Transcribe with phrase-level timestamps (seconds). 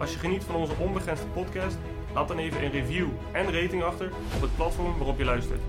[0.00, 1.78] Als je geniet van onze onbegrensde podcast,
[2.14, 5.60] laat dan even een review en rating achter op het platform waarop je luistert.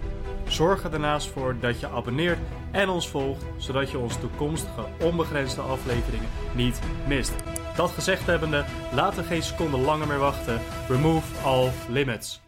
[0.48, 2.40] Zorg er daarnaast voor dat je abonneert
[2.72, 7.36] en ons volgt, zodat je onze toekomstige onbegrensde afleveringen niet mist.
[7.76, 10.62] Dat gezegd hebbende, laten we geen seconde langer meer wachten.
[10.88, 12.42] Remove all limits.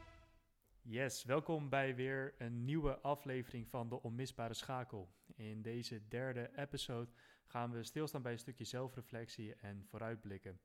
[0.81, 5.09] Yes, welkom bij weer een nieuwe aflevering van de Onmisbare Schakel.
[5.35, 7.11] In deze derde episode
[7.45, 10.59] gaan we stilstaan bij een stukje zelfreflectie en vooruitblikken.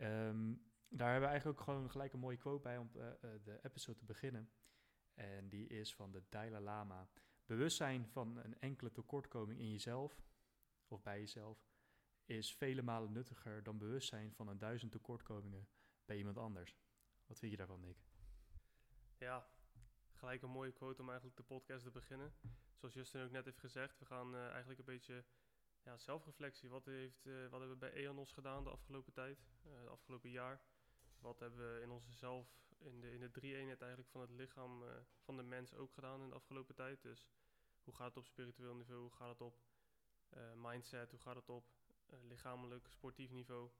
[0.00, 0.54] Ehm,
[0.88, 3.58] daar hebben we eigenlijk ook gewoon gelijk een mooie quote bij om eh, eh, de
[3.62, 4.50] episode te beginnen.
[5.14, 7.08] En die is van de Dalai Lama.
[7.46, 10.22] Bewustzijn van een enkele tekortkoming in jezelf
[10.88, 11.68] of bij jezelf
[12.24, 15.68] is vele malen nuttiger dan bewustzijn van een duizend tekortkomingen
[16.04, 16.78] bij iemand anders.
[17.26, 18.04] Wat vind je daarvan, Nick?
[19.18, 19.48] Ja,
[20.12, 22.34] gelijk een mooie quote om eigenlijk de podcast te beginnen.
[22.74, 25.24] Zoals Justin ook net heeft gezegd, we gaan eh, eigenlijk een beetje
[25.82, 26.70] ja, zelfreflectie.
[26.70, 30.30] Wat, heeft, eh, wat hebben we bij EONOS gedaan de afgelopen tijd, uh, de afgelopen
[30.30, 30.60] jaar?
[31.18, 32.46] Wat hebben we in onze zelf,
[32.78, 34.84] in de, in de drie-eenheid eigenlijk van het lichaam
[35.20, 37.02] van de mens ook gedaan in de afgelopen tijd?
[37.02, 37.30] Dus
[37.82, 39.58] hoe gaat het op spiritueel niveau, hoe gaat het op
[40.54, 41.64] mindset, hoe gaat het op
[42.22, 43.70] lichamelijk, sportief niveau?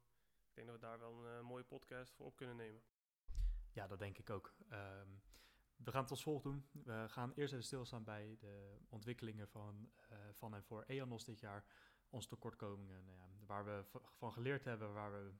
[0.48, 2.83] Ik denk dat we daar wel een mooie podcast voor op kunnen nemen.
[3.73, 4.55] Ja, dat denk ik ook.
[4.73, 5.23] Um,
[5.84, 6.67] we gaan het als volgt doen.
[6.73, 11.41] We gaan eerst even stilstaan bij de ontwikkelingen van, uh, van en voor EONOS dit
[11.41, 11.64] jaar.
[12.11, 13.84] Onze tekortkomingen, nou ja, waar we
[14.17, 15.33] van geleerd hebben, waar we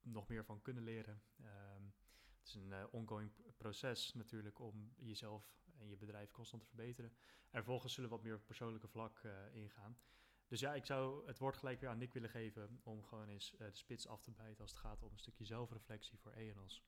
[0.00, 1.22] nog meer van kunnen leren.
[1.40, 1.94] Um,
[2.38, 7.10] het is een uh, ongoing proces natuurlijk om jezelf en je bedrijf constant te verbeteren.
[7.50, 9.98] En vervolgens zullen we wat meer op persoonlijke vlak uh, ingaan.
[10.46, 13.50] Dus ja, ik zou het woord gelijk weer aan Nick willen geven om gewoon eens
[13.58, 16.84] de spits af te bijten als het gaat om een stukje zelfreflectie voor EONOS.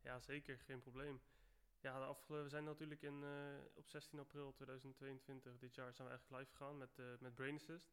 [0.00, 1.20] Ja, zeker, geen probleem.
[1.84, 6.08] Ja, de afgelopen, we zijn natuurlijk in, uh, op 16 april 2022 dit jaar zijn
[6.08, 7.92] we eigenlijk live gegaan met, uh, met Brain Assist.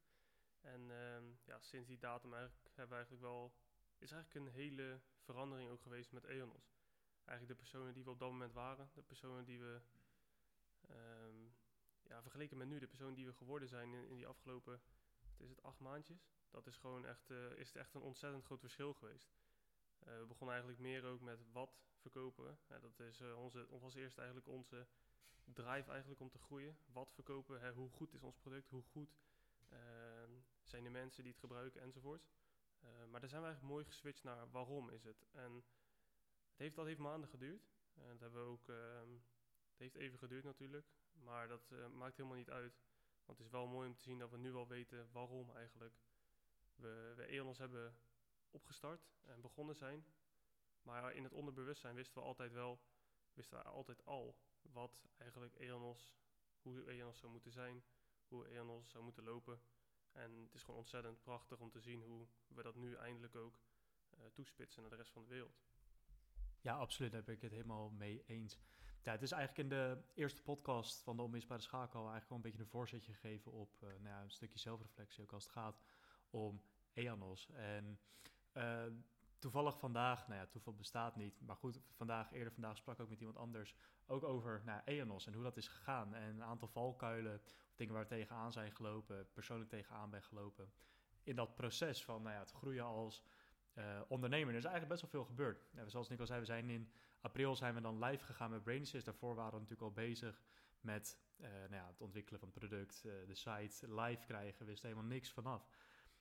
[0.62, 3.54] En uh, ja, sinds die datum hebben we eigenlijk wel,
[3.98, 6.76] is eigenlijk een hele verandering ook geweest met EONOS.
[7.26, 9.82] Eigenlijk de personen die we op dat moment waren, de personen die we,
[10.90, 11.56] um,
[12.02, 14.82] ja, vergeleken met nu, de personen die we geworden zijn in, in die afgelopen,
[15.38, 16.30] wat is het, acht maandjes.
[16.50, 19.34] Dat is gewoon echt, uh, is het echt een ontzettend groot verschil geweest.
[20.08, 22.60] Uh, we begonnen eigenlijk meer ook met wat verkopen.
[22.68, 24.88] Dat is uh, onze, was eerst eigenlijk onze
[25.44, 26.78] drive eigenlijk om te groeien.
[26.86, 29.18] Wat verkopen, hè, hoe goed is ons product, hoe goed
[29.74, 29.80] uh,
[30.64, 32.30] zijn de mensen die het gebruiken enzovoort.
[32.82, 35.26] maar daar zijn we eigenlijk mooi geswitcht naar waarom is het.
[35.32, 37.70] En het heeft, dat heeft maanden geduurd.
[37.94, 39.12] Dat hebben we ook, ehm,
[39.70, 40.88] het heeft even geduurd natuurlijk.
[41.12, 42.82] Maar dat maakt helemaal niet uit.
[43.26, 45.96] Want het is wel mooi om te zien dat we nu al weten waarom eigenlijk
[46.76, 47.96] we, we EONOS hebben
[48.52, 50.06] opgestart en begonnen zijn.
[50.82, 52.82] Maar in het onderbewustzijn wisten we altijd wel,
[53.34, 56.16] wisten we altijd al wat eigenlijk EONOS,
[56.62, 57.84] hoe EONOS zou moeten zijn,
[58.28, 59.62] hoe EONOS zou moeten lopen.
[60.12, 63.60] En het is gewoon ontzettend prachtig om te zien hoe we dat nu eindelijk ook
[64.14, 65.60] uh, toespitsen naar de rest van de wereld.
[66.62, 67.12] Ja, absoluut.
[67.12, 68.58] Daar ben ik het helemaal mee eens.
[69.02, 72.64] Het is eigenlijk in de eerste podcast van de Onmisbare Schakel eigenlijk gewoon een beetje
[72.64, 75.82] een voorzetje gegeven op uh, nou ja, een stukje zelfreflectie, ook als het gaat
[76.30, 76.62] om
[76.94, 77.50] EANOS.
[77.50, 78.00] En
[78.54, 78.84] uh,
[79.38, 83.10] toevallig vandaag, nou ja, toeval bestaat niet, maar goed, vandaag, eerder vandaag sprak ik ook
[83.10, 83.76] met iemand anders
[84.06, 86.16] ook over nou, EANOS en hoe dat is gegaan.
[86.16, 87.42] En een aantal valkuilen,
[87.76, 90.72] dingen waar we tegenaan zijn gelopen, persoonlijk tegenaan ben gelopen.
[91.24, 93.24] In dat proces van nou ja, het groeien als
[93.76, 94.54] uh, ondernemer.
[94.54, 95.66] Er is eigenlijk best wel veel gebeurd.
[95.74, 96.92] Ja, zoals Nico zei, we zijn in
[97.22, 99.04] april zijn we dan live gegaan met Brainsys.
[99.04, 100.42] Daarvoor waren we natuurlijk al bezig
[100.82, 104.60] met uh, nou ja, het ontwikkelen van het product, de site live krijgen.
[104.60, 105.70] We wisten helemaal niks vanaf.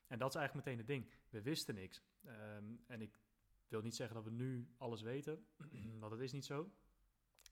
[0.06, 1.10] En dat is eigenlijk meteen het ding.
[1.30, 2.02] We wisten niks.
[2.26, 3.20] Um, en ik
[3.68, 5.46] wil niet zeggen dat we nu alles weten,
[6.00, 6.70] want dat is niet zo.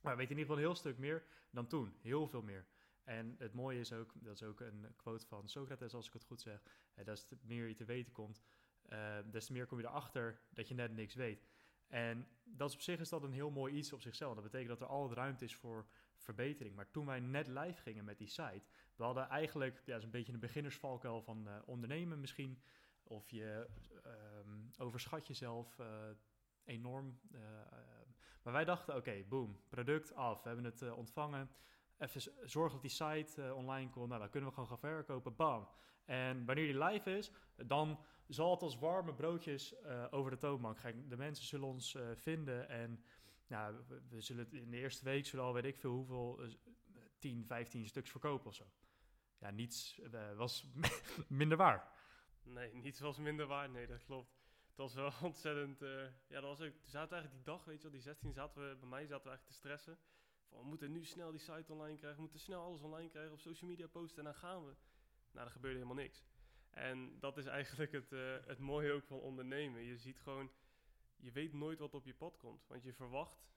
[0.03, 1.95] Maar we weten in ieder geval een heel stuk meer dan toen.
[2.01, 2.67] Heel veel meer.
[3.05, 6.25] En het mooie is ook, dat is ook een quote van Socrates, als ik het
[6.25, 6.63] goed zeg.
[6.95, 8.43] Hè, des te meer je te weten komt,
[8.89, 11.47] uh, des te meer kom je erachter dat je net niks weet.
[11.87, 14.35] En dat is op zich is dat een heel mooi iets op zichzelf.
[14.35, 15.87] Dat betekent dat er altijd ruimte is voor
[16.17, 16.75] verbetering.
[16.75, 18.63] Maar toen wij net live gingen met die site,
[18.97, 22.63] we hadden eigenlijk, ja, een beetje een beginnersvalkuil van uh, ondernemen misschien.
[23.03, 23.67] Of je
[24.07, 24.13] um,
[24.79, 25.87] overschat jezelf uh,
[26.65, 27.19] enorm.
[27.33, 27.41] Uh,
[28.43, 30.43] maar wij dachten, oké, boom, product af.
[30.43, 31.51] We hebben het ontvangen.
[31.99, 34.09] even zorgen dat die site online komt.
[34.09, 35.37] Nou, dan kunnen we gewoon gaan verkopen.
[35.37, 35.69] Bam.
[36.05, 39.75] En wanneer die live is, dan zal het als warme broodjes
[40.11, 41.09] over de toonbank gaan.
[41.09, 43.05] De mensen zullen ons vinden en
[43.47, 43.75] ja,
[44.09, 46.41] we, zullen in de eerste week zullen al weet ik veel hoeveel,
[47.19, 48.65] 10, 15 stuks verkopen of zo.
[49.39, 50.01] Ja, niets
[50.37, 50.71] was
[51.29, 51.93] minder waar.
[52.43, 53.71] Nee, niets was minder waar.
[53.71, 54.38] Nee, dat klopt.
[54.79, 55.83] Was wel ontzettend.
[55.83, 56.73] Uh, ja, dat was ook.
[56.73, 59.25] Toen zaten eigenlijk die dag, weet je wel, die 16 zaten we bij mij zaten
[59.25, 59.99] we eigenlijk te stressen.
[60.49, 63.33] Van we moeten nu snel die site online krijgen, we moeten snel alles online krijgen,
[63.33, 64.75] op social media posten en dan gaan we.
[65.31, 66.25] Nou, er gebeurde helemaal niks.
[66.71, 69.83] En dat is eigenlijk het, uh, het mooie ook van ondernemen.
[69.83, 70.51] Je ziet gewoon,
[71.17, 72.67] je weet nooit wat op je pad komt.
[72.67, 73.49] Want je verwacht,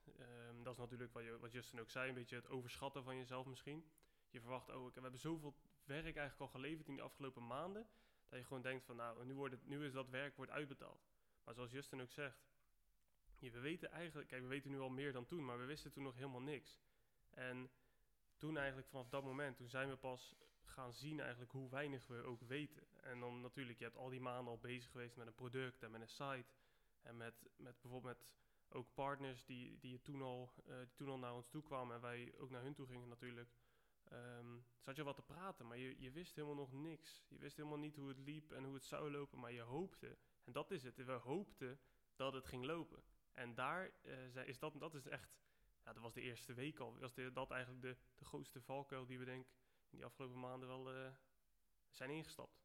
[0.48, 3.16] um, dat is natuurlijk wat, je, wat Justin ook zei, een beetje het overschatten van
[3.16, 3.90] jezelf misschien.
[4.30, 5.54] Je verwacht, oh, we hebben zoveel
[5.84, 7.86] werk eigenlijk al geleverd in de afgelopen maanden.
[8.28, 11.11] Dat je gewoon denkt van nou, nu, wordt het, nu is dat werk wordt uitbetaald.
[11.44, 12.50] Maar zoals Justin ook zegt,
[13.38, 16.02] we weten eigenlijk, kijk, we weten nu al meer dan toen, maar we wisten toen
[16.02, 16.80] nog helemaal niks.
[17.30, 17.70] En
[18.36, 20.34] toen eigenlijk vanaf dat moment, toen zijn we pas
[20.64, 22.82] gaan zien eigenlijk hoe weinig we ook weten.
[23.02, 25.90] En dan natuurlijk, je hebt al die maanden al bezig geweest met een product en
[25.90, 26.44] met een site.
[27.02, 28.34] En met, met bijvoorbeeld met
[28.68, 32.00] ook partners die, die, toen al, uh, die toen al naar ons toe kwamen en
[32.00, 33.50] wij ook naar hun toe gingen natuurlijk.
[34.12, 37.24] Um, zat je wat te praten, maar je, je wist helemaal nog niks.
[37.28, 40.16] Je wist helemaal niet hoe het liep en hoe het zou lopen, maar je hoopte.
[40.44, 41.04] En dat is het.
[41.04, 41.80] We hoopten
[42.16, 43.02] dat het ging lopen.
[43.32, 45.36] En daar uh, is dat, dat is echt,
[45.84, 46.98] ja, dat was de eerste week al.
[46.98, 49.46] Was dat eigenlijk de, de grootste valkuil die we denk
[49.90, 51.08] in die afgelopen maanden wel uh,
[51.90, 52.60] zijn ingestapt.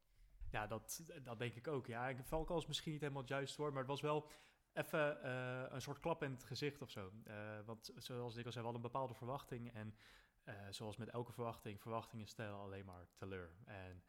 [0.50, 1.86] Ja, dat, dat denk ik ook.
[1.86, 4.30] Ja, valkuil is misschien niet helemaal het juiste woord, maar het was wel
[4.72, 7.12] even uh, een soort klap in het gezicht of zo.
[7.64, 9.94] want zoals ik al zei, we hadden een bepaalde verwachting en
[10.70, 13.56] zoals met elke verwachting, verwachtingen stellen alleen maar teleur.
[13.64, 14.02] En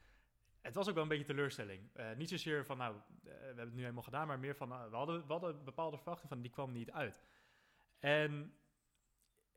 [0.61, 1.89] het was ook wel een beetje teleurstelling.
[1.95, 4.69] Uh, niet zozeer van, nou, uh, we hebben het nu helemaal gedaan, maar meer van,
[4.69, 7.21] we, hadden, we hadden bepaalde verwachting van, die kwam niet uit.
[8.00, 8.53] En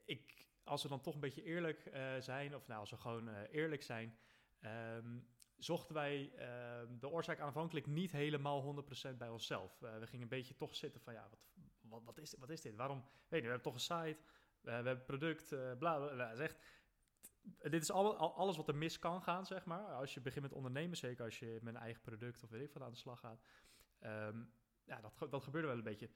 [0.04, 3.82] ik, als we dan toch een beetje eerlijk zijn, of nou, als we gewoon eerlijk
[3.82, 4.18] zijn,
[4.96, 9.78] um, zochten wij ehm, de oorzaak aanvankelijk niet helemaal 100% bij onszelf.
[9.78, 11.40] we gingen een beetje toch zitten van, ja, wat,
[11.80, 12.76] wat, wat, is, wat is dit?
[12.76, 14.18] Waarom, weet we hebben toch een site,
[14.60, 16.34] we, hebben product, bla, bla, bla.
[16.34, 16.56] Zegt,
[17.42, 19.84] dit is al, alles wat er mis kan gaan, zeg maar.
[19.84, 22.72] Als je begint met ondernemen, zeker als je met een eigen product of weet ik
[22.72, 23.42] wat aan de slag gaat.
[24.00, 24.52] Um,
[24.84, 26.10] ja, dat, dat gebeurde wel een beetje.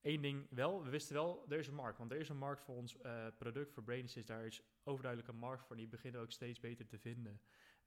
[0.00, 1.98] Eén ding wel, we wisten wel, er is een markt.
[1.98, 4.26] Want er is een markt voor ons uh, product, voor Brainsys.
[4.26, 5.76] Daar is overduidelijk een markt voor.
[5.76, 7.40] Die beginnen we ook steeds beter te vinden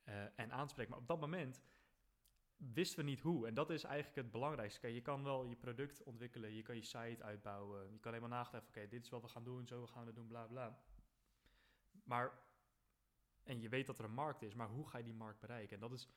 [0.06, 0.92] uh, en aanspreken.
[0.92, 1.62] Maar op dat moment
[2.58, 3.48] wisten we niet hoe.
[3.48, 4.94] En dat is eigenlijk het belangrijkste.
[4.94, 7.92] Je kan wel je product ontwikkelen, je kan je site uitbouwen.
[7.92, 10.28] Je kan helemaal nagedacht, oké, dit is wat we gaan doen, zo gaan we doen,
[10.28, 10.80] bla bla.
[12.04, 12.40] Maar,
[13.48, 15.76] en je weet dat er een markt is, maar hoe ga je die markt bereiken?
[15.76, 16.10] En dat is,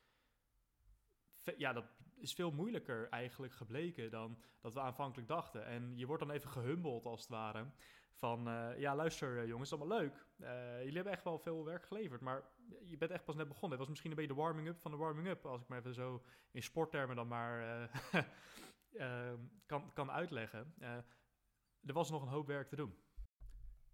[1.57, 1.85] ja, dat
[2.15, 5.65] is veel moeilijker eigenlijk gebleken dan dat we aanvankelijk dachten.
[5.65, 7.65] En je wordt dan even gehumbeld als het ware.
[8.13, 10.25] Van, uh, ja luister uh, jongens, allemaal leuk.
[10.37, 12.43] Uh, jullie hebben echt wel veel werk geleverd, maar
[12.87, 13.69] je bent echt pas net begonnen.
[13.69, 15.45] Het was misschien een beetje de warming-up van de warming-up.
[15.45, 17.89] Als ik maar even zo in sporttermen dan maar
[19.65, 20.73] kan, kan uitleggen.
[20.79, 22.95] er was nog een hoop werk te doen.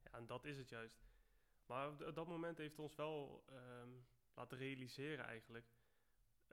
[0.03, 1.07] Ja, en dat is het juist.
[1.67, 5.65] Maar op dat moment heeft ons wel um, laten realiseren eigenlijk...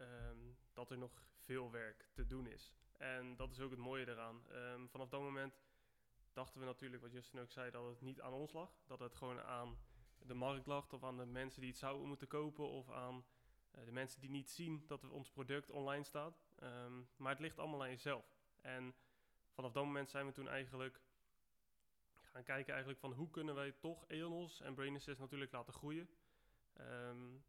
[0.00, 2.74] Um, dat er nog veel werk te doen is.
[2.96, 4.42] En dat is ook het mooie eraan.
[4.52, 5.60] Um, vanaf dat moment
[6.32, 8.70] dachten we natuurlijk, wat Justin ook zei, dat het niet aan ons lag.
[8.86, 9.78] Dat het gewoon aan
[10.18, 13.24] de markt lag of aan de mensen die het zouden moeten kopen of aan
[13.74, 16.42] uh, de mensen die niet zien dat ons product online staat.
[17.16, 18.36] Maar het ligt allemaal aan jezelf.
[18.60, 18.94] En
[19.52, 21.00] vanaf dat moment zijn we toen eigenlijk
[22.34, 26.08] gaan kijken eigenlijk van hoe kunnen wij toch EONOS en Brain Assist natuurlijk laten groeien.
[26.80, 27.44] Um,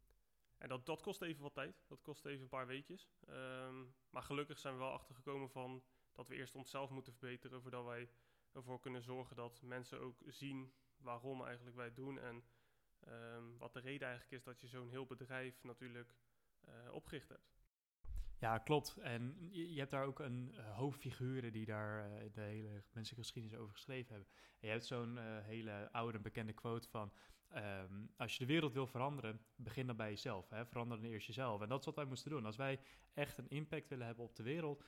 [0.57, 1.86] en dat, dat kost even wat tijd.
[1.88, 3.10] Dat kost even een paar weekjes.
[3.29, 5.83] Um, maar gelukkig zijn we wel achtergekomen van
[6.13, 8.10] dat we eerst onszelf moeten verbeteren voordat wij
[8.51, 12.43] ervoor kunnen zorgen dat mensen ook zien waarom eigenlijk wij het doen en
[13.07, 16.15] um, wat de reden eigenlijk is dat je zo'n heel bedrijf natuurlijk
[16.67, 17.64] uh, opgericht hebt.
[18.45, 18.97] Ja, klopt.
[18.97, 23.57] En je, hebt daar ook een uh, hoofdfiguren die daar uh, de hele menselijke geschiedenis
[23.57, 24.29] over geschreven hebben.
[24.59, 27.11] En je hebt zo'n hele oude bekende quote van...
[27.55, 30.49] Um, als je de wereld wil veranderen, begin dan bij jezelf.
[30.49, 30.65] Hè?
[30.65, 31.61] Verander dan eerst jezelf.
[31.61, 32.45] En dat is wat wij moesten doen.
[32.45, 32.79] Als wij
[33.13, 34.85] echt een impact willen hebben op de wereld,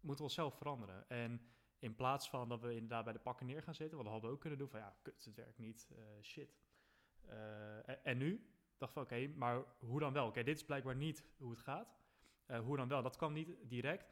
[0.00, 1.08] moeten we onszelf veranderen.
[1.08, 1.40] En
[1.78, 4.30] in plaats van dat we inderdaad bij de pakken neer gaan zitten, wat we hadden
[4.30, 5.88] ook kunnen doen van ja, kut, het werkt niet,
[6.22, 6.58] shit.
[7.28, 10.26] Uh, en, nu dacht van oké, maar hoe dan wel?
[10.26, 11.99] Oké, dit is blijkbaar niet hoe het gaat.
[12.50, 13.02] Uh, hoe dan wel?
[13.02, 14.06] Dat kwam niet direct.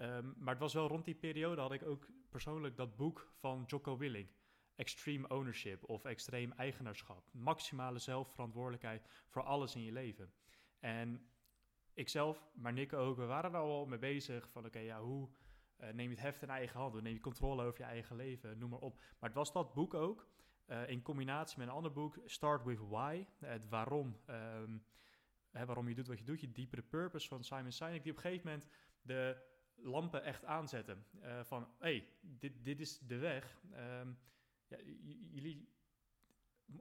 [0.00, 3.64] Um, maar het was wel rond die periode had ik ook persoonlijk dat boek van
[3.66, 4.28] Jocko Willing.
[4.74, 7.28] Extreme ownership of extreem eigenaarschap.
[7.32, 10.32] Maximale zelfverantwoordelijkheid voor alles in je leven.
[10.80, 11.28] En
[11.94, 15.28] ikzelf, maar Nick ook, we waren er al mee bezig van oké, ja, hoe
[15.80, 18.58] uh, neem je het heft in eigen hand, neem je controle over je eigen leven,
[18.58, 18.98] noem maar op.
[18.98, 20.26] Maar het was dat boek ook
[20.66, 24.84] Uh, in combinatie met een ander boek, Start with Why, het waarom, um,
[25.64, 28.24] waarom je doet wat je doet, je diepere purpose van Simon Sinek, die op een
[28.24, 28.66] gegeven moment
[29.02, 29.36] de
[29.74, 31.06] lampen echt aanzetten.
[31.22, 33.60] Uh, van, hé, hey, dit, dit is de weg.
[34.00, 34.18] Um,
[34.66, 34.76] ja,
[35.30, 35.68] jullie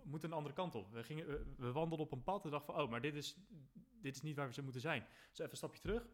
[0.04, 0.92] moeten een andere kant op.
[0.92, 3.38] We, gingen, we, wandelden op een pad en dachten van, oh, maar dit is,
[4.02, 5.02] dit is niet waar we moeten zijn.
[5.02, 6.08] Dus even een stapje terug.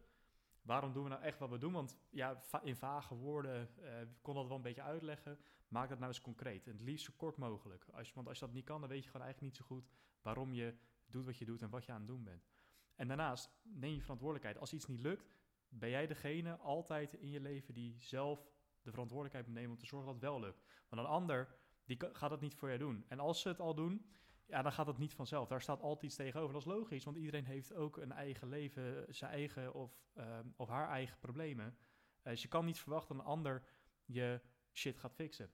[0.62, 1.72] Waarom doen we nou echt wat we doen?
[1.72, 3.92] Want ja, in vage woorden uh,
[4.22, 5.38] kon dat wel een beetje uitleggen.
[5.68, 6.66] Maak dat nou eens concreet.
[6.66, 7.86] En het liefst zo kort mogelijk.
[7.92, 9.88] Als want als je dat niet kan, dan weet je gewoon eigenlijk niet zo goed
[10.22, 10.74] waarom je
[11.06, 12.51] doet wat je doet en wat je aan het doen bent.
[12.94, 14.58] En daarnaast neem je verantwoordelijkheid.
[14.58, 15.34] Als iets niet lukt,
[15.68, 18.50] ben jij degene altijd in je leven die zelf
[18.82, 20.62] de verantwoordelijkheid moet nemen om te zorgen dat het wel lukt.
[20.88, 23.04] Want een ander, die gaat het niet voor jou doen.
[23.08, 24.06] En als ze het al doen,
[24.46, 25.48] ja, dan gaat het niet vanzelf.
[25.48, 26.52] Daar staat altijd iets tegenover.
[26.52, 30.68] Dat is logisch, want iedereen heeft ook een eigen leven, zijn eigen of, ehm, of
[30.68, 31.66] haar eigen problemen.
[31.66, 33.64] Uh, dus je kan niet verwachten dat een ander
[34.04, 34.40] je
[34.72, 35.50] shit gaat fixen.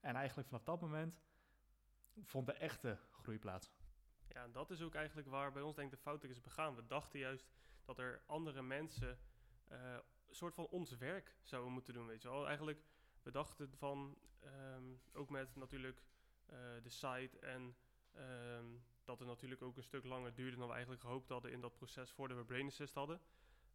[0.00, 1.20] En eigenlijk vanaf dat moment
[2.22, 3.72] vond de echte groei plaats.
[4.34, 6.74] Ja, dat is ook eigenlijk waar bij ons denk ik de fout is begaan.
[6.74, 7.50] We dachten juist
[7.84, 9.18] dat er andere mensen
[9.72, 9.78] uh,
[10.26, 12.46] een soort van ons werk zouden moeten doen, weet je wel.
[12.46, 12.84] Eigenlijk,
[13.22, 16.02] we dachten van, um, ook met natuurlijk
[16.46, 17.76] uh, de site en
[18.16, 21.60] um, dat het natuurlijk ook een stuk langer duurde dan we eigenlijk gehoopt hadden in
[21.60, 23.20] dat proces voordat we Brain Assist hadden.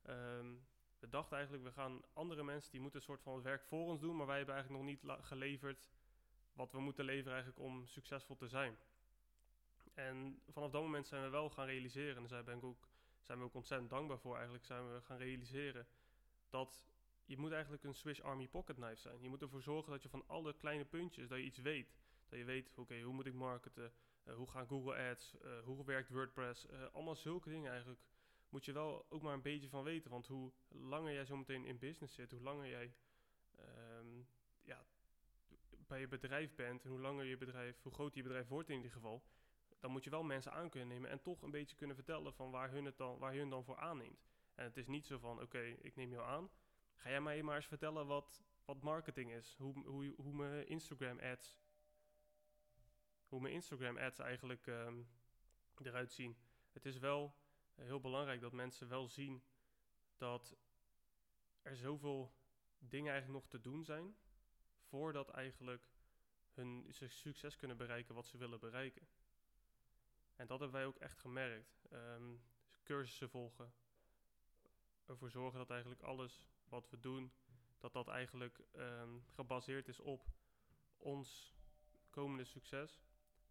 [0.10, 0.68] Um,
[1.00, 3.86] we dachten eigenlijk, we gaan andere mensen, die moeten een soort van het werk voor
[3.86, 5.90] ons doen, maar wij hebben eigenlijk nog niet geleverd
[6.54, 8.78] wat we moeten leveren eigenlijk om succesvol te zijn.
[10.08, 12.88] En vanaf dat moment zijn we wel gaan realiseren, en daar ben ik ook,
[13.22, 15.88] zijn we ook ontzettend dankbaar voor eigenlijk, zijn we gaan realiseren
[16.50, 16.86] dat
[17.26, 19.22] je moet eigenlijk een Swiss Army Pocket Knife zijn.
[19.22, 21.96] Je moet ervoor zorgen dat je van alle kleine puntjes, dat je iets weet.
[22.30, 23.94] Dat je weet, oké, hoe moet ik marketen?
[24.24, 25.36] Uh, hoe gaan Google Ads?
[25.44, 26.66] Uh, hoe werkt WordPress?
[26.66, 28.02] Uh, allemaal zulke dingen eigenlijk.
[28.50, 30.12] Moet je wel ook maar een beetje van weten.
[30.12, 32.94] Want hoe langer jij zometeen in business zit, hoe langer jij
[34.00, 34.28] um,
[34.62, 34.86] ja,
[35.88, 38.76] bij je bedrijf bent en hoe langer je bedrijf, hoe groter je bedrijf wordt in
[38.76, 39.24] ieder geval,
[39.80, 42.52] dan moet je wel mensen aan kunnen nemen en toch een beetje kunnen vertellen van
[42.52, 44.28] waar hun het dan, waar hun dan voor aanneemt.
[44.56, 46.50] En het is niet zo van, oké, ik neem jou aan.
[46.96, 51.20] Ga jij mij maar eens vertellen wat, wat marketing is, hoe, hoe, hoe mijn Instagram
[51.20, 51.58] ads,
[53.28, 55.10] hoe mijn Instagram ads eigenlijk um,
[55.78, 56.38] eruit zien.
[56.72, 57.36] Het is wel
[57.76, 59.44] heel belangrijk dat mensen wel zien
[60.18, 60.56] dat
[61.62, 62.34] er zoveel
[62.78, 64.16] dingen eigenlijk nog te doen zijn
[64.80, 65.88] voordat eigenlijk
[66.54, 69.08] hun succes kunnen bereiken wat ze willen bereiken.
[70.40, 71.86] En dat hebben wij ook echt gemerkt.
[71.92, 72.42] Um,
[72.84, 73.74] cursussen volgen.
[75.06, 77.32] Ervoor zorgen dat eigenlijk alles wat we doen,
[77.78, 80.28] dat dat eigenlijk um, gebaseerd is op
[80.98, 81.56] ons
[82.10, 83.02] komende succes.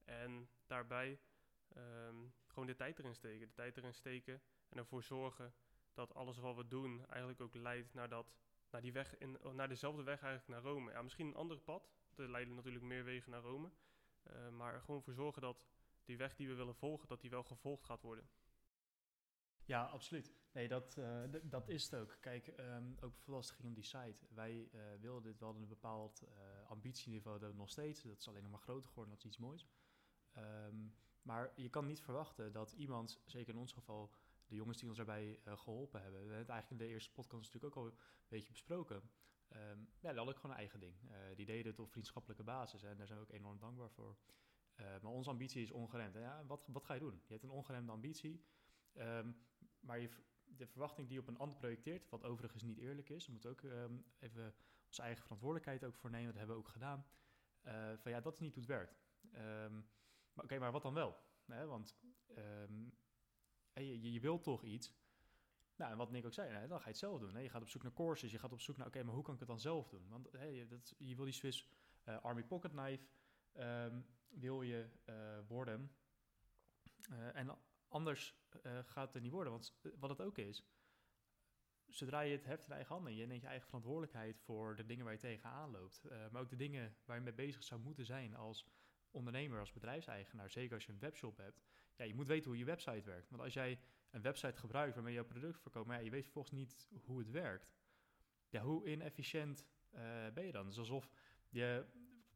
[0.05, 1.21] En daarbij
[1.77, 3.47] um, gewoon de tijd erin steken.
[3.47, 5.55] De tijd erin steken en ervoor zorgen
[5.93, 8.37] dat alles wat we doen eigenlijk ook leidt naar dat
[8.71, 10.91] naar, die weg in, oh, naar dezelfde weg eigenlijk naar Rome.
[10.91, 11.91] Ja, misschien een ander pad.
[12.15, 13.71] Er leiden natuurlijk meer wegen naar Rome.
[14.31, 15.67] Uh, maar gewoon voor zorgen dat
[16.09, 18.29] die weg die we willen volgen, dat die wel gevolgd gaat worden.
[19.65, 20.33] Ja, absoluut.
[20.53, 22.17] Nee, dat, uh, dat is het ook.
[22.21, 24.27] Kijk, um, ook bijvoorbeeld als het ging om die site.
[24.29, 26.25] Wij uh, wilden dit wel een bepaald
[26.67, 28.03] ambitieniveau, dat nog steeds.
[28.03, 29.67] Dat is alleen nog maar groter geworden, dat is iets moois.
[30.37, 34.13] Um, maar je kan niet verwachten dat iemand, zeker in ons geval,
[34.47, 36.21] de jongens die ons daarbij geholpen hebben.
[36.21, 37.99] We hebben het eigenlijk in de eerste podcast natuurlijk ook al een
[38.29, 38.97] beetje besproken.
[38.97, 40.95] Um, ja, die hadden ook gewoon een eigen ding.
[41.35, 44.17] Die deden het op vriendschappelijke basis en daar zijn we ook enorm dankbaar voor.
[44.81, 46.15] Uh, maar onze ambitie is ongeremd.
[46.15, 47.23] Ja, wat, wat ga je doen?
[47.27, 48.45] Je hebt een ongeremde ambitie,
[48.95, 49.37] um,
[49.81, 50.09] maar je,
[50.45, 53.51] de verwachting die je op een ander projecteert, wat overigens niet eerlijk is, we moeten
[53.51, 54.55] ook um, even
[54.87, 57.07] onze eigen verantwoordelijkheid ook voor nemen, dat hebben we ook gedaan.
[57.97, 59.01] van ja, dat is niet hoe het werkt.
[60.33, 61.17] maar oké, maar wat dan wel?
[61.45, 61.97] Want
[63.75, 64.93] je, je wilt toch iets.
[65.77, 67.43] Nou, en wat Nick ook zei, hè, dan ga je het zelf doen.
[67.43, 69.35] Je gaat op zoek naar courses, je gaat op zoek naar, oké, maar hoe kan
[69.35, 70.09] ik het dan zelf doen?
[70.09, 71.69] Want hey, dat, je wil die Swiss
[72.05, 73.07] uh, Army Pocket Knife,
[74.29, 75.93] wil je uh, worden.
[77.11, 77.59] Uh, en
[77.89, 78.37] anders
[78.85, 80.65] gaat het niet worden, want wat het ook is,
[81.87, 85.05] zodra je het heft in eigen handen, je neemt je eigen verantwoordelijkheid voor de dingen
[85.05, 88.35] waar je tegenaan loopt, maar ook de dingen waar je mee bezig zou moeten zijn
[88.35, 88.67] als
[89.11, 91.63] ondernemer, als bedrijfseigenaar, zeker als je een webshop hebt,
[91.97, 93.31] ja, je moet weten hoe je website werkt.
[93.31, 93.81] Want als jij
[94.11, 97.31] een website gebruikt waarmee je jouw product verkoopt, maar je weet vervolgens niet hoe het
[97.31, 97.75] werkt.
[98.49, 99.65] Ja, hoe inefficiënt
[100.35, 100.63] ben je dan?
[100.65, 101.11] Het is alsof
[101.49, 101.87] je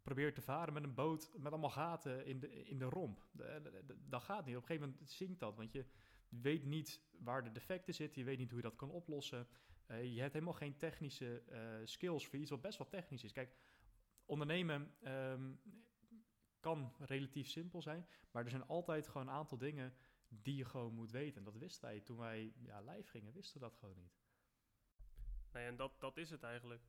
[0.03, 3.27] probeert te varen met een boot met allemaal gaten in de, in de romp.
[4.09, 4.57] Dat gaat niet.
[4.57, 5.85] Op een gegeven moment zinkt dat, want je
[6.29, 9.49] weet niet waar de defecten zitten, je weet niet hoe je dat kan oplossen.
[9.87, 13.33] Uh, je hebt helemaal geen technische uh, skills voor iets wat best wel technisch is.
[13.33, 13.57] Kijk,
[14.25, 15.61] ondernemen um,
[16.61, 19.95] kan relatief simpel zijn, maar er zijn altijd gewoon een aantal dingen
[20.29, 21.39] die je gewoon moet weten.
[21.39, 24.21] En dat wisten wij toen wij ja, live gingen, wisten we dat gewoon niet.
[25.53, 26.83] Nee, en dat, dat is het eigenlijk.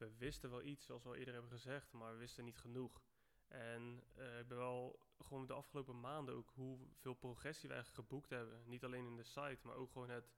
[0.00, 3.02] We wisten wel iets, zoals we al eerder hebben gezegd, maar we wisten niet genoeg.
[3.48, 8.30] En eh, ik ben wel gewoon de afgelopen maanden ook hoeveel progressie we eigenlijk geboekt
[8.30, 8.62] hebben.
[8.66, 10.32] Niet alleen in de site, maar ook gewoon het,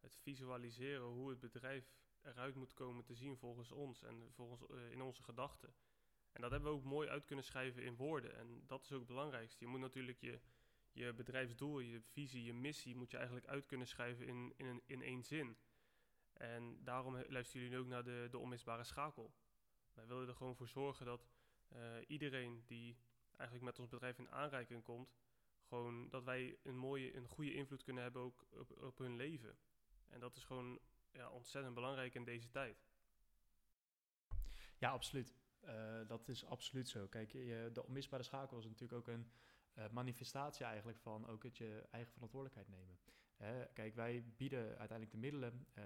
[0.00, 4.90] het visualiseren hoe het bedrijf eruit moet komen te zien volgens ons en volgens, eh,
[4.90, 5.74] in onze gedachten.
[6.32, 8.36] En dat hebben we ook mooi uit kunnen schrijven in woorden.
[8.36, 9.64] En dat is ook het belangrijkste.
[9.64, 10.40] Je moet natuurlijk je,
[10.90, 15.02] je bedrijfsdoel, je visie, je missie, moet je eigenlijk uit kunnen schrijven in, in, in
[15.02, 15.56] één zin.
[16.36, 19.34] En daarom luisteren jullie nu ook naar de, de onmisbare schakel.
[19.94, 21.28] Wij willen er gewoon voor zorgen dat
[21.72, 22.98] uh, iedereen die
[23.36, 25.16] eigenlijk met ons bedrijf in aanraking komt,
[25.68, 29.58] gewoon dat wij een mooie, een goede invloed kunnen hebben ook op, op hun leven.
[30.06, 30.80] En dat is gewoon
[31.12, 32.84] ja, ontzettend belangrijk in deze tijd.
[34.78, 35.34] Ja, absoluut.
[35.64, 37.06] Uh, dat is absoluut zo.
[37.06, 39.30] Kijk, je, de onmisbare schakel is natuurlijk ook een
[39.74, 42.98] uh, manifestatie eigenlijk van ook het je eigen verantwoordelijkheid nemen.
[43.72, 45.84] Kijk, wij bieden uiteindelijk de middelen uh,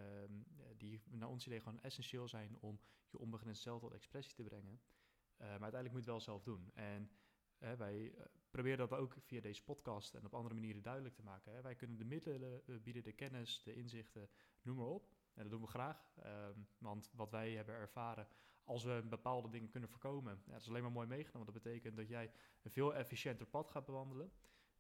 [0.77, 4.73] die naar ons idee gewoon essentieel zijn om je onbegrensd zelf tot expressie te brengen.
[4.73, 6.71] Uh, maar uiteindelijk moet je het wel zelf doen.
[6.75, 7.11] En
[7.59, 8.15] wij
[8.51, 11.63] proberen dat ook via deze podcast en op andere manieren duidelijk te maken.
[11.63, 14.29] Wij kunnen de middelen bieden, de kennis, de inzichten,
[14.63, 15.09] noem maar op.
[15.35, 18.29] En dat doen we graag, um, want wat wij hebben ervaren,
[18.65, 21.53] als we bepaalde dingen kunnen voorkomen, ja, dat is alleen maar mooi meegenomen.
[21.53, 24.33] Dat betekent dat jij een veel efficiënter pad gaat bewandelen.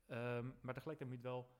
[0.07, 1.51] Um, maar tegelijkertijd moet je het wel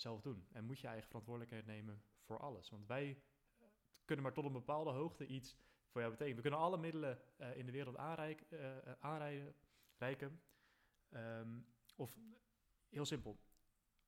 [0.00, 0.46] zelf doen.
[0.52, 2.70] En moet je eigen verantwoordelijkheid nemen voor alles.
[2.70, 3.66] Want wij uh,
[4.04, 5.56] kunnen maar tot een bepaalde hoogte iets
[5.88, 6.36] voor jou betekenen.
[6.36, 10.42] We kunnen alle middelen uh, in de wereld aanreik, uh, aanreiken.
[11.10, 11.66] Um,
[11.96, 12.18] of
[12.88, 13.40] heel simpel,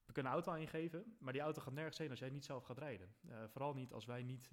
[0.04, 2.44] we kunnen auto aan je geven, maar die auto gaat nergens heen als jij niet
[2.44, 3.14] zelf gaat rijden.
[3.48, 4.50] Vooral niet als wij niet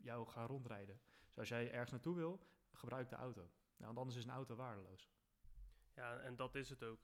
[0.00, 1.00] jou gaan rondrijden.
[1.26, 3.40] Dus als jij ergens naartoe wil, gebruik de auto.
[3.40, 5.10] Nou, want anders is een auto waardeloos.
[5.94, 7.00] Ja, en dat is het ook.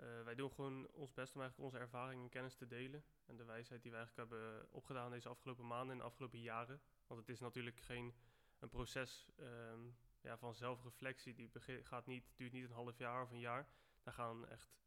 [0.00, 3.04] Uh, wij doen gewoon ons best om eigenlijk onze ervaring en kennis te delen.
[3.26, 6.80] En de wijsheid die we eigenlijk hebben opgedaan deze afgelopen maanden en de afgelopen jaren.
[7.06, 8.14] Want het is natuurlijk geen
[8.58, 11.34] een proces um, ja, van zelfreflectie.
[11.34, 11.50] Die
[11.82, 13.68] gaat niet, duurt niet een half jaar of een jaar.
[14.02, 14.84] Daar gaan echt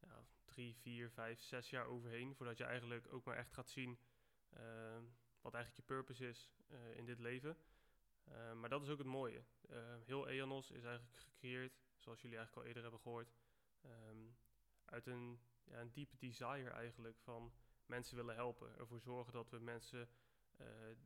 [0.00, 2.34] ja, drie, vier, vijf, zes jaar overheen.
[2.34, 3.98] Voordat je eigenlijk ook maar echt gaat zien
[4.56, 4.98] uh,
[5.40, 7.56] wat eigenlijk je purpose is uh, in dit leven.
[8.28, 9.44] Uh, maar dat is ook het mooie.
[10.04, 13.34] heel EONOS is eigenlijk gecreëerd, zoals jullie eigenlijk al eerder hebben gehoord,
[14.86, 17.52] uit een, ja, een diepe desire eigenlijk van
[17.86, 18.78] mensen willen helpen.
[18.78, 20.08] Ervoor zorgen dat we mensen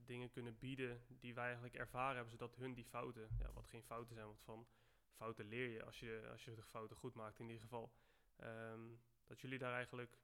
[0.05, 3.83] dingen kunnen bieden die wij eigenlijk ervaren hebben, zodat hun die fouten, ja, wat geen
[3.83, 4.69] fouten zijn, want van
[5.13, 7.93] fouten leer je als je, als je de fouten goed maakt in ieder geval.
[8.37, 10.19] Um, dat jullie daar eigenlijk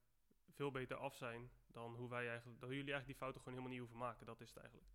[0.51, 3.79] veel beter af zijn dan hoe wij eigenlijk, dat jullie eigenlijk die fouten gewoon helemaal
[3.79, 4.27] niet hoeven maken.
[4.27, 4.91] Dat is het eigenlijk.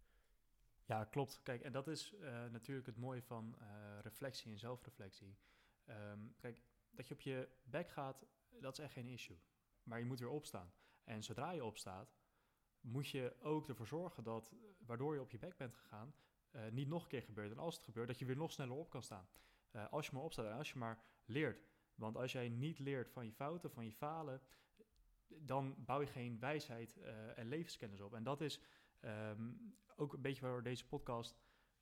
[0.86, 1.40] Ja, klopt.
[1.44, 5.38] Kijk, en dat is uh, natuurlijk het mooie van uh, reflectie en zelfreflectie.
[5.86, 8.26] Um, kijk, dat je op je bek gaat,
[8.60, 9.40] dat is echt geen issue.
[9.84, 10.74] Maar je moet weer opstaan.
[11.04, 12.16] En zodra je opstaat,
[12.82, 14.54] moet je ook ervoor zorgen dat,
[14.86, 16.14] waardoor je op je bek bent gegaan,
[16.52, 17.52] uh, niet nog een keer gebeurt.
[17.52, 19.28] En als het gebeurt, dat je weer nog sneller op kan staan.
[19.90, 23.26] als je maar opstaat en als je maar leert want als jij niet leert van
[23.26, 24.42] je fouten, van je falen,
[25.28, 26.98] dan bouw je geen wijsheid
[27.36, 28.14] en levenskennis op.
[28.14, 28.62] En dat is
[29.02, 31.40] um, ook een beetje waar deze podcast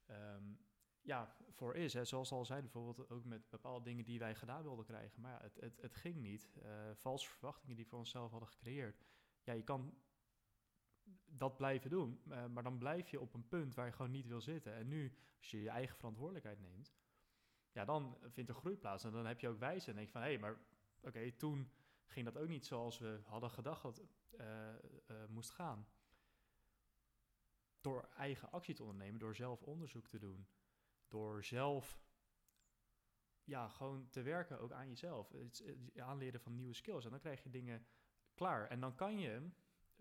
[0.08, 0.60] um,
[1.02, 1.94] ja, voor is.
[1.94, 2.06] Hè.
[2.06, 5.22] Zoals al zei, bijvoorbeeld ook met bepaalde dingen die wij gedaan wilden krijgen.
[5.22, 6.50] Maar ja, het, het, het ging niet.
[6.64, 9.04] Uh, valse verwachtingen die we onszelf hadden gecreëerd.
[9.44, 9.94] Ja, je kan
[11.26, 14.28] dat blijven doen, uh, maar dan blijf je op een punt waar je gewoon niet
[14.28, 14.74] wil zitten.
[14.74, 16.94] En nu, als je je eigen verantwoordelijkheid neemt,
[17.72, 19.04] ja, dan vindt er groei plaats.
[19.04, 20.60] En dan heb je ook wijze en denk je van, hé, hey, maar
[21.02, 21.72] oké, toen
[22.06, 24.04] ging dat ook niet zoals we hadden gedacht dat
[24.40, 24.76] uh,
[25.28, 25.88] moest gaan.
[27.82, 30.48] Door eigen actie te ondernemen, door zelf onderzoek te doen,
[31.10, 32.02] door zelf
[33.44, 35.32] ja, gewoon te werken ook aan jezelf.
[35.32, 35.64] Het,
[35.96, 37.06] aanleren van nieuwe skills.
[37.06, 37.88] En dan krijg je dingen
[38.34, 38.68] klaar.
[38.68, 39.50] En dan kan je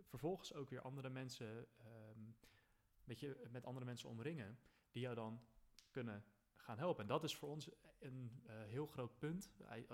[0.03, 2.37] vervolgens ook weer andere mensen, um,
[3.05, 4.59] met, je, met andere mensen omringen,
[4.91, 5.41] die jou dan
[5.91, 6.25] kunnen
[6.57, 7.03] gaan helpen.
[7.03, 9.51] En dat is voor ons een uh, heel groot punt.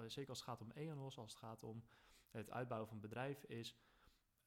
[0.07, 1.85] Zeker als het gaat om EONOS, als het gaat om
[2.31, 3.77] het uitbouwen van bedrijf, is,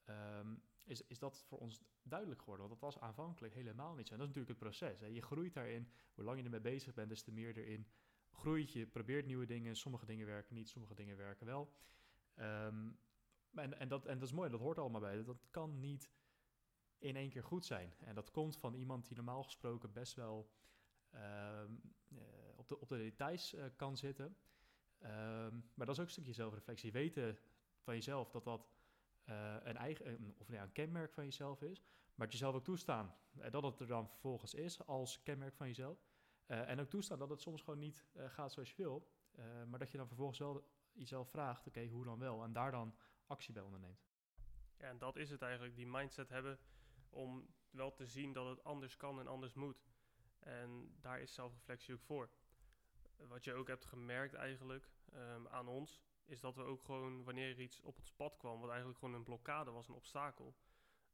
[0.08, 2.68] um, is, is dat voor ons duidelijk geworden.
[2.68, 4.12] Want dat was aanvankelijk helemaal niet zo.
[4.12, 5.00] En dat is natuurlijk het proces.
[5.00, 5.06] Hè.
[5.06, 5.90] Je groeit daarin.
[6.14, 7.86] Hoe lang je ermee bezig bent, des te meer erin
[8.30, 8.86] groeit je.
[8.86, 9.76] probeert nieuwe dingen.
[9.76, 11.72] Sommige dingen werken niet, sommige dingen werken wel.
[12.36, 12.98] Um,
[13.54, 15.24] en, en, dat, en dat is mooi, dat hoort allemaal bij.
[15.24, 16.10] Dat kan niet
[16.98, 17.94] in één keer goed zijn.
[17.98, 20.50] En dat komt van iemand die normaal gesproken best wel
[21.14, 21.64] uh,
[22.56, 24.36] op, de, op de details uh, kan zitten.
[25.02, 26.92] Um, maar dat is ook een stukje zelfreflectie.
[26.92, 27.38] Weten
[27.80, 28.77] van jezelf dat dat
[29.28, 31.82] uh, een eigen, of ja, een kenmerk van jezelf is.
[32.14, 33.14] Maar het jezelf ook toestaan.
[33.38, 36.06] En dat het er dan vervolgens is als kenmerk van jezelf.
[36.46, 39.08] en ook toestaan dat het soms gewoon niet gaat zoals je wil.
[39.68, 42.42] maar dat je dan vervolgens wel jezelf vraagt, oké, hoe dan wel?
[42.44, 42.94] En daar dan
[43.26, 44.06] actie bij onderneemt.
[44.76, 45.76] Ja, en dat is het eigenlijk.
[45.76, 46.58] Die mindset hebben
[47.08, 49.82] om wel te zien dat het anders kan en anders moet.
[50.38, 52.30] En daar is zelfreflectie ook voor.
[53.16, 57.50] wat je ook hebt gemerkt eigenlijk ehm, aan ons, is dat we ook gewoon, wanneer
[57.50, 60.54] er iets op ons pad kwam, wat eigenlijk gewoon een blokkade was, een obstakel,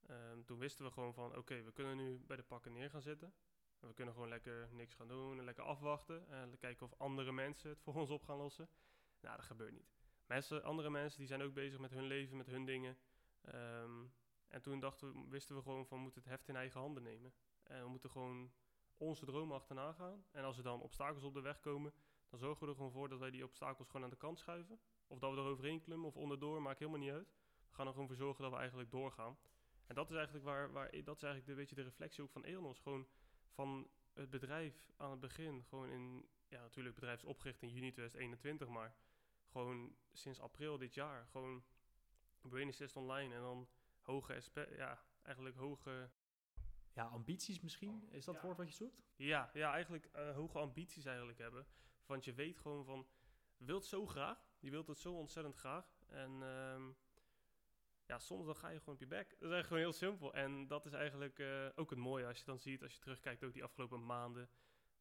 [0.06, 3.02] ehm, toen wisten we gewoon van, oké, we kunnen nu bij de pakken neer gaan
[3.02, 3.34] zitten.
[3.80, 7.32] En we kunnen gewoon lekker niks gaan doen en lekker afwachten en kijken of andere
[7.32, 8.68] mensen het voor ons op gaan lossen.
[9.20, 9.92] Nou, dat gebeurt niet.
[10.26, 12.98] Mensen, andere mensen die zijn ook bezig met hun leven, met hun dingen.
[13.40, 14.04] Ehm,
[14.48, 17.02] en toen dachten we, wisten we gewoon van, we moeten het heft in eigen handen
[17.02, 17.34] nemen.
[17.62, 18.52] En we moeten gewoon
[18.96, 20.24] onze dromen achterna gaan.
[20.30, 21.92] En als er dan obstakels op de weg komen,
[22.28, 24.80] dan zorgen we er gewoon voor dat wij die obstakels gewoon aan de kant schuiven.
[25.06, 27.28] Of dat we er overheen klimmen of onderdoor, maakt helemaal niet uit.
[27.68, 29.38] We gaan er gewoon voor zorgen dat we eigenlijk doorgaan.
[29.86, 32.44] En dat is eigenlijk, waar, waar, dat is eigenlijk de, beetje de reflectie ook van
[32.44, 32.80] Eonos.
[32.80, 33.08] Gewoon
[33.50, 35.64] van het bedrijf aan het begin.
[35.64, 38.94] Gewoon in, ja natuurlijk, het bedrijf is opgericht in juni 2021, maar
[39.46, 41.26] gewoon sinds april dit jaar.
[41.30, 41.64] Gewoon
[42.40, 43.68] Brain Assist Online en dan
[44.00, 44.42] hoge,
[44.76, 46.10] ja, eigenlijk hoge
[46.92, 48.08] ja, ambities misschien?
[48.10, 49.02] Is dat het woord wat je zoekt?
[49.16, 51.66] Ja, ja eigenlijk uh, hoge ambities eigenlijk hebben.
[52.06, 53.06] Want je weet gewoon van,
[53.56, 54.52] wilt zo graag.
[54.64, 55.86] Je wilt het zo ontzettend graag.
[56.06, 56.96] En um,
[58.06, 59.28] ja, soms dan ga je gewoon op je bek.
[59.28, 60.34] Dat is eigenlijk gewoon heel simpel.
[60.34, 63.44] En dat is eigenlijk uh, ook het mooie als je dan ziet, als je terugkijkt
[63.44, 64.48] ook die afgelopen maanden.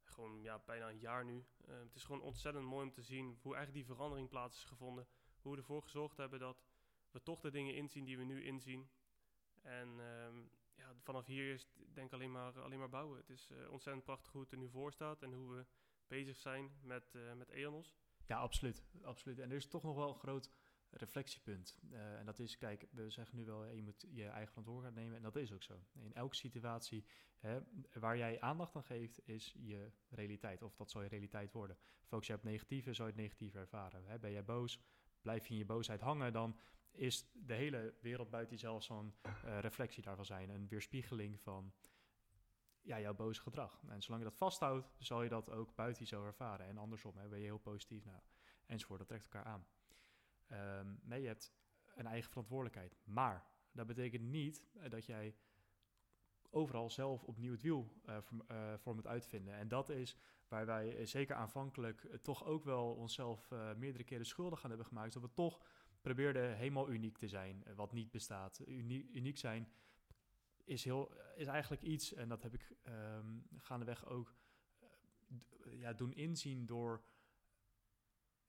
[0.03, 1.45] Gewoon ja, bijna een jaar nu.
[1.69, 4.63] Uh, het is gewoon ontzettend mooi om te zien hoe eigenlijk die verandering plaats is
[4.63, 5.07] gevonden.
[5.41, 6.63] Hoe we ervoor gezorgd hebben dat
[7.11, 8.89] we toch de dingen inzien die we nu inzien.
[9.61, 13.17] En um, ja, vanaf hier is denk ik alleen maar, alleen maar bouwen.
[13.17, 15.65] Het is uh, ontzettend prachtig hoe het er nu voor staat en hoe we
[16.07, 17.95] bezig zijn met, uh, met EONOS.
[18.27, 19.39] Ja, absoluut, absoluut.
[19.39, 20.49] En er is toch nog wel een groot
[20.89, 21.79] reflectiepunt.
[21.91, 25.17] Uh, en dat is, kijk, we zeggen nu wel, je moet je eigen verantwoordelijkheid nemen.
[25.17, 25.83] En dat is ook zo.
[25.93, 27.05] In elke situatie
[27.37, 27.59] hè,
[27.93, 30.61] waar jij aandacht aan geeft, is je realiteit.
[30.61, 31.77] Of dat zal je realiteit worden.
[32.05, 34.05] Focus je op negatieve, zal je het negatief ervaren.
[34.05, 34.79] Hè, ben jij boos,
[35.21, 36.59] blijf je in je boosheid hangen, dan
[36.91, 40.49] is de hele wereld buiten jezelf zo'n uh, reflectie daarvan zijn.
[40.49, 41.73] Een weerspiegeling van
[42.83, 43.81] ja, jouw boze gedrag.
[43.87, 46.65] En zolang je dat vasthoudt, zal je dat ook buiten jezelf ervaren.
[46.65, 48.19] En andersom, hè, ben je heel positief nou,
[48.65, 48.99] enzovoort.
[48.99, 49.65] Dat trekt elkaar aan.
[50.79, 51.53] Um, nee, je hebt
[51.95, 52.97] een eigen verantwoordelijkheid.
[53.03, 55.35] Maar dat betekent niet uh, dat jij
[56.49, 58.17] overal zelf opnieuw het wiel uh,
[58.77, 59.53] voor, moet uitvinden.
[59.53, 60.17] En dat is
[60.47, 65.13] waar wij zeker aanvankelijk toch ook wel onszelf meerdere keren schuldig aan hebben gemaakt.
[65.13, 65.61] Dat we toch
[66.03, 68.61] probeerde helemaal uniek te zijn, eh, wat niet bestaat.
[68.67, 69.71] Unie, uniek zijn
[70.63, 74.35] is, heel, is eigenlijk iets, en dat heb ik um, gaandeweg ook
[74.79, 77.03] uh, ja, doen inzien door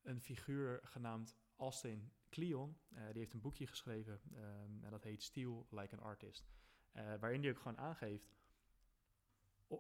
[0.03, 2.79] een figuur genaamd Austin Kleon.
[2.93, 6.53] Uh, die heeft een boekje geschreven um, en dat heet Steal Like an Artist.
[6.93, 8.35] Uh, waarin hij ook gewoon aangeeft,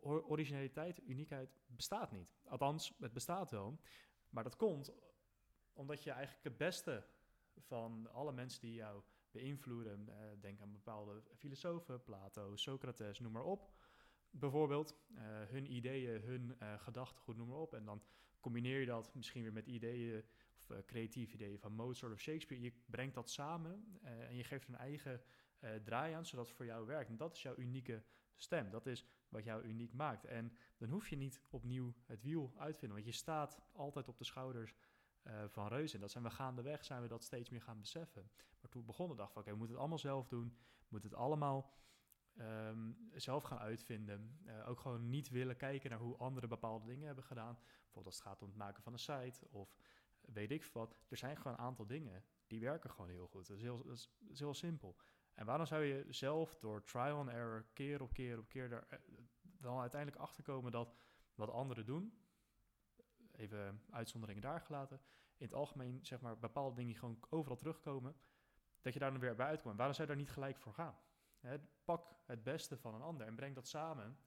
[0.02, 2.36] originaliteit, uniekheid bestaat niet.
[2.44, 3.80] Althans, het bestaat wel,
[4.28, 4.92] maar dat komt
[5.72, 7.06] omdat je eigenlijk het beste
[7.56, 9.02] van alle mensen die jou
[9.34, 10.06] beïnvloeden.
[10.08, 13.72] Uh, denk aan bepaalde filosofen, Plato, Socrates, noem maar op.
[14.30, 17.74] Bijvoorbeeld uh, hun ideeën, hun uh, gedachtegoed, noem maar op.
[17.74, 18.02] En dan
[18.40, 20.24] combineer je dat misschien weer met ideeën
[20.56, 22.62] of creatieve ideeën van Mozart of Shakespeare.
[22.62, 25.22] Je brengt dat samen en je geeft een eigen
[25.84, 27.10] draai aan, zodat het voor jou werkt.
[27.10, 28.02] En dat is jouw unieke
[28.34, 28.70] stem.
[28.70, 30.24] Dat is wat jou uniek maakt.
[30.24, 34.08] En dan hoef je niet opnieuw het wiel uit te vinden, want je staat altijd
[34.08, 34.74] op de schouders
[35.26, 36.00] uh, van reuzen.
[36.00, 38.30] Dat zijn we gaandeweg zijn we dat steeds meer gaan beseffen.
[38.60, 40.48] Maar toen begonnen dachten we, oké, okay, we moeten het allemaal zelf doen.
[40.78, 41.72] We moeten het allemaal
[42.38, 44.38] um, zelf gaan uitvinden.
[44.46, 47.54] Uh, ook gewoon niet willen kijken naar hoe anderen bepaalde dingen hebben gedaan.
[47.54, 49.76] Bijvoorbeeld als het gaat om het maken van een site of
[50.20, 50.96] weet ik wat.
[51.08, 53.46] Er zijn gewoon een aantal dingen die werken gewoon heel goed.
[53.46, 54.96] Dat is heel, is, heel simpel.
[55.34, 59.00] En waarom zou je zelf door trial and error keer op keer op keer er,
[59.42, 60.96] dan uiteindelijk achterkomen dat
[61.34, 62.18] wat anderen doen,
[63.36, 65.00] even uitzonderingen daar gelaten.
[65.36, 68.16] In het algemeen, zeg maar, bepaalde dingen die gewoon overal terugkomen,
[68.80, 69.76] dat je daar dan weer bij uitkomt.
[69.76, 70.98] Waarom zou je daar niet gelijk voor gaan?
[71.84, 74.18] Pak het beste van een ander en breng dat samen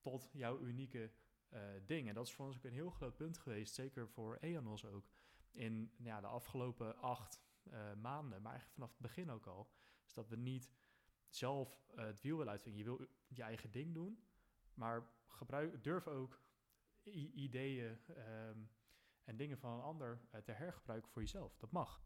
[0.00, 1.10] tot jouw unieke
[1.50, 2.08] uh, ding.
[2.08, 5.10] En dat is voor ons ook een heel groot punt geweest, zeker voor EONOS ook.
[5.50, 9.70] In ja, de afgelopen acht uh, maanden, maar eigenlijk vanaf het begin ook al,
[10.06, 10.70] is dat we niet
[11.28, 12.82] zelf uh, het wiel willen uitvinden.
[12.82, 14.24] Je wil je eigen ding doen,
[14.74, 16.40] maar gebruik, durf ook
[17.10, 18.70] ideeën um,
[19.24, 21.56] en dingen van een ander uh, te hergebruiken voor jezelf.
[21.56, 22.02] Dat mag.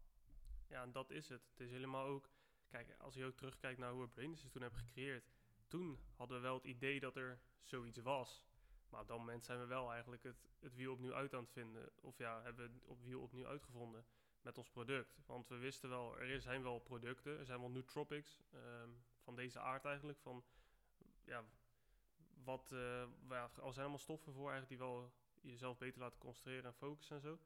[0.69, 1.43] Ja, en dat is het.
[1.51, 2.31] Het is helemaal ook...
[2.69, 5.31] Kijk, als je ook terugkijkt naar hoe we Brainsys toen hebben gecreëerd...
[5.69, 8.45] Toen hadden we wel het idee dat er zoiets was.
[8.89, 11.53] Maar op dat moment zijn we wel eigenlijk het, het wiel opnieuw uit aan het
[11.53, 11.91] vinden.
[12.01, 14.07] Of ja, hebben we het wiel opnieuw uitgevonden
[14.41, 15.19] met ons product.
[15.27, 19.61] Want we wisten wel, er zijn wel producten, er zijn wel nootropics um, van deze
[19.61, 20.19] aard eigenlijk.
[20.21, 20.45] Van,
[21.25, 21.45] ja,
[22.47, 26.65] wat, uh, ja, er zijn allemaal stoffen voor eigenlijk die wel jezelf beter laten concentreren
[26.65, 27.39] en focussen en zo.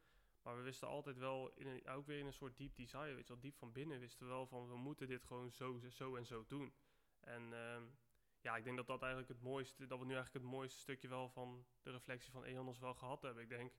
[0.43, 3.33] Maar we wisten altijd wel, in ook weer in een soort deep desire, weet je
[3.33, 6.27] wel, diep van binnen wisten we wel van, we moeten dit gewoon zo, zo en
[6.27, 6.73] zo doen.
[7.21, 7.99] En um,
[8.41, 11.09] ja, ik denk dat dat eigenlijk het mooiste, dat we nu eigenlijk het mooiste stukje
[11.09, 13.43] wel van de reflectie van Eonos wel gehad hebben.
[13.43, 13.73] Ik denk,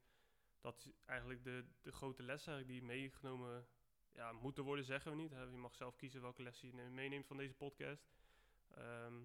[0.62, 3.68] dat eigenlijk de, de grote lessen die meegenomen
[4.12, 5.32] ja, moeten worden, zeggen we niet.
[5.32, 8.10] Je mag zelf kiezen welke lessen je meeneemt van deze podcast.
[8.68, 9.20] Ehm,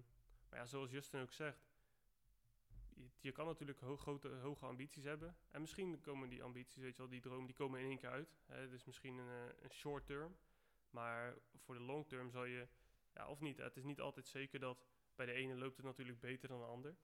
[0.49, 1.66] maar ja, zoals Justin ook zegt,
[3.19, 5.35] je, kan natuurlijk grote, hoge ambities hebben.
[5.51, 8.09] En misschien komen die ambities, weet je wel, die droom, die komen in één keer
[8.09, 8.37] uit.
[8.45, 8.69] Hè.
[8.69, 10.37] Dus misschien een, eh, een short term.
[10.89, 12.67] Maar voor de long term zal je,
[13.13, 13.57] ja, of niet.
[13.57, 16.65] Het is niet altijd zeker dat bij de ene loopt het natuurlijk beter dan de
[16.65, 16.95] ander.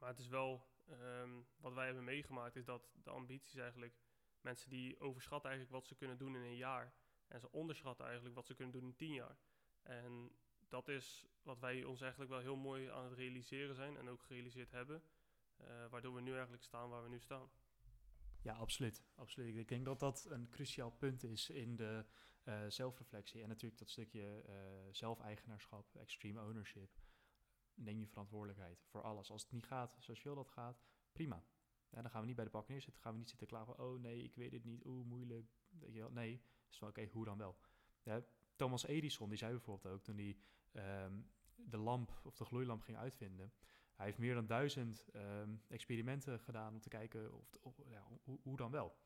[0.00, 3.94] Maar het is wel, ehm, wat wij hebben meegemaakt, is dat de ambities eigenlijk,
[4.40, 6.92] mensen die overschatten eigenlijk wat ze kunnen doen in een jaar.
[7.28, 9.36] En ze onderschatten eigenlijk wat ze kunnen doen in tien jaar.
[9.82, 10.36] En
[10.68, 14.22] dat is wat wij ons eigenlijk wel heel mooi aan het realiseren zijn en ook
[14.22, 15.02] gerealiseerd hebben.
[15.60, 17.50] Uh, waardoor we nu eigenlijk staan waar we nu staan.
[18.42, 19.02] Ja, absoluut.
[19.14, 19.56] absoluut.
[19.56, 22.04] Ik denk dat dat een cruciaal punt is in de
[22.44, 23.42] uh, zelfreflectie.
[23.42, 24.54] En natuurlijk dat stukje uh,
[24.90, 26.90] zelfeigenaarschap, extreme ownership.
[27.74, 29.30] Neem je verantwoordelijkheid voor alles.
[29.30, 31.44] Als het niet gaat zoals je wil dat gaat, prima.
[31.90, 33.02] Dan gaan we niet bij de bak neerzitten.
[33.02, 33.78] gaan we niet zitten klagen.
[33.78, 34.84] Oh nee, ik weet het niet.
[34.84, 35.50] Oeh, moeilijk.
[36.10, 37.58] Nee, is van oké, hoe dan wel?
[38.02, 38.24] Ja,
[38.56, 40.36] Thomas Edison, die zei bijvoorbeeld ook toen hij
[40.76, 43.52] um, de lamp of de gloeilamp ging uitvinden.
[43.94, 48.06] Hij heeft meer dan duizend um, experimenten gedaan om te kijken of, ja,
[48.42, 48.96] hoe, dan wel.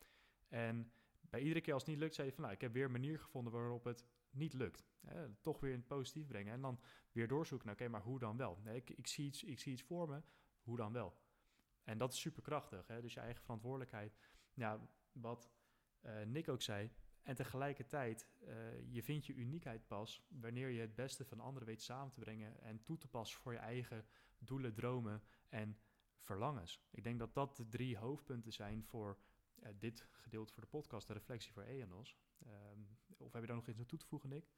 [0.48, 2.84] En bij iedere keer als het niet lukt, zei hij van nou, ik heb weer
[2.84, 4.88] een manier gevonden waarop het niet lukt.
[5.40, 6.52] Toch weer in het positief brengen.
[6.52, 6.80] En dan
[7.12, 8.58] weer doorzoeken, nou, oké, maar hoe dan wel?
[8.62, 10.22] Nee, ik, ik, zie iets, ik zie iets voor me,
[10.62, 11.18] hoe dan wel?
[11.84, 12.86] En dat is superkrachtig.
[12.86, 13.00] Hè?
[13.00, 14.18] Dus je eigen verantwoordelijkheid.
[15.12, 15.50] Wat
[16.02, 16.90] uh, Nick ook zei,
[17.22, 21.82] en tegelijkertijd, uh, je vindt je uniekheid pas wanneer je het beste van anderen weet
[21.82, 24.06] samen te brengen en toe te passen voor je eigen
[24.38, 25.78] doelen, dromen en
[26.18, 26.80] verlangens.
[26.90, 29.18] Ik denk dat dat de drie hoofdpunten zijn voor
[29.62, 32.18] uh, dit gedeelte voor de podcast, de reflectie voor EANOS.
[32.46, 34.50] Um, of heb je daar nog iets aan toe te voegen, Nick?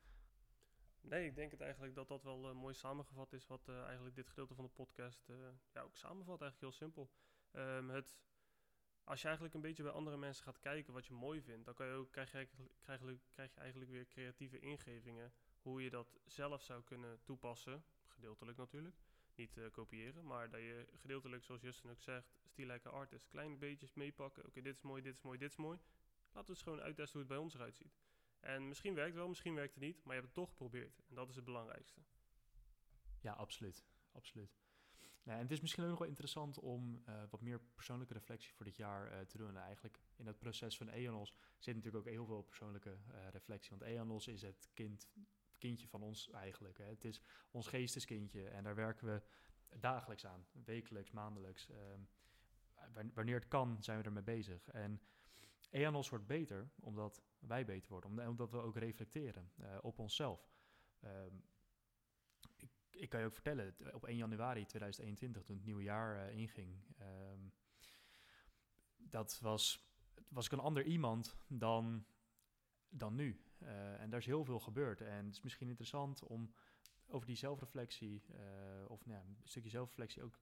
[1.01, 4.29] Nee, ik denk het eigenlijk dat dat wel uh, mooi samengevat is, wat eigenlijk dit
[4.29, 5.27] gedeelte van de podcast
[5.72, 6.40] ja, ook samenvat.
[6.40, 7.11] Eigenlijk heel simpel.
[7.53, 8.18] Um, het
[9.05, 11.87] als je eigenlijk een beetje bij andere mensen gaat kijken wat je mooi vindt, dan
[11.87, 12.49] je ook, krijg, je
[12.87, 15.33] eigenlijk, krijg, je eigenlijk weer creatieve ingevingen.
[15.62, 17.85] Hoe je dat zelf zou kunnen toepassen.
[18.07, 18.97] Gedeeltelijk natuurlijk.
[19.35, 23.95] Niet uh, kopiëren, maar dat je gedeeltelijk, zoals Justin ook zegt, stilijke artist, kleine beetjes
[23.95, 24.47] meepakken.
[24.47, 25.79] Oké, dit is mooi, dit is mooi, dit is mooi.
[26.33, 28.01] Laten we eens gewoon uittesten hoe het bij ons eruit ziet.
[28.41, 31.01] En misschien werkt het wel, misschien werkt het niet, maar je hebt het toch geprobeerd.
[31.09, 32.01] En dat is het belangrijkste.
[33.21, 33.85] Ja, absoluut.
[34.12, 34.57] absoluut.
[35.22, 38.52] Nou, en het is misschien ook nog wel interessant om uh, wat meer persoonlijke reflectie
[38.52, 39.48] voor dit jaar uh, te doen.
[39.48, 43.70] En eigenlijk in het proces van EONOS zit natuurlijk ook heel veel persoonlijke uh, reflectie.
[43.70, 45.08] Want EONOS is het kind,
[45.58, 46.78] kindje van ons eigenlijk.
[46.78, 46.85] Hè.
[46.85, 49.22] Het is ons geesteskindje en daar werken we
[49.78, 50.46] dagelijks aan.
[50.64, 51.68] Wekelijks, maandelijks.
[51.68, 52.00] Ehm,
[53.14, 54.68] wanneer het kan, zijn we ermee bezig.
[54.68, 55.00] En
[55.70, 58.28] EONOS wordt beter omdat wij beter worden.
[58.28, 60.50] Omdat we ook reflecteren op onszelf.
[61.04, 61.44] Um,
[62.96, 66.76] ik kan je ook vertellen, op 1 januari 2021, toen het nieuwe jaar uh, inging,
[67.00, 67.52] um,
[68.96, 69.90] dat was,
[70.28, 72.07] was ik een ander iemand dan,
[72.88, 73.44] dan nu.
[73.59, 75.00] Uh, en daar is heel veel gebeurd.
[75.00, 76.55] En het is misschien interessant om
[77.07, 78.24] over die zelfreflectie,
[78.87, 80.40] of nou een stukje zelfreflectie ook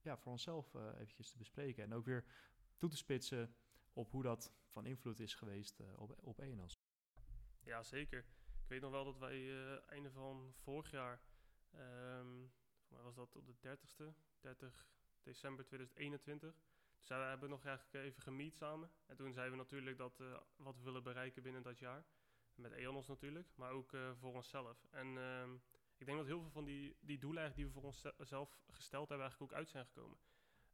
[0.00, 1.84] ja, voor onszelf eventjes te bespreken.
[1.84, 2.24] En ook weer
[2.76, 3.54] toe te spitsen
[3.92, 6.80] op hoe dat van invloed is geweest op, op ENOS.
[7.62, 8.18] Ja, zeker.
[8.62, 11.20] Ik weet nog wel dat wij einde van vorig jaar
[11.74, 12.52] Um,
[12.88, 14.04] mij was dat op de 30ste,
[14.40, 14.86] 30
[15.22, 16.54] december 2021.
[16.98, 18.90] Dus we hebben nog eigenlijk even gemiet samen.
[19.06, 22.04] En toen zeiden we natuurlijk dat uh, wat we willen bereiken binnen dat jaar.
[22.54, 24.86] Met EONOS natuurlijk, maar ook uh, voor onszelf.
[24.90, 25.42] En uh,
[25.96, 29.26] ik denk dat heel veel van die, die doelen die we voor onszelf gesteld hebben,
[29.26, 30.18] eigenlijk ook uit zijn gekomen.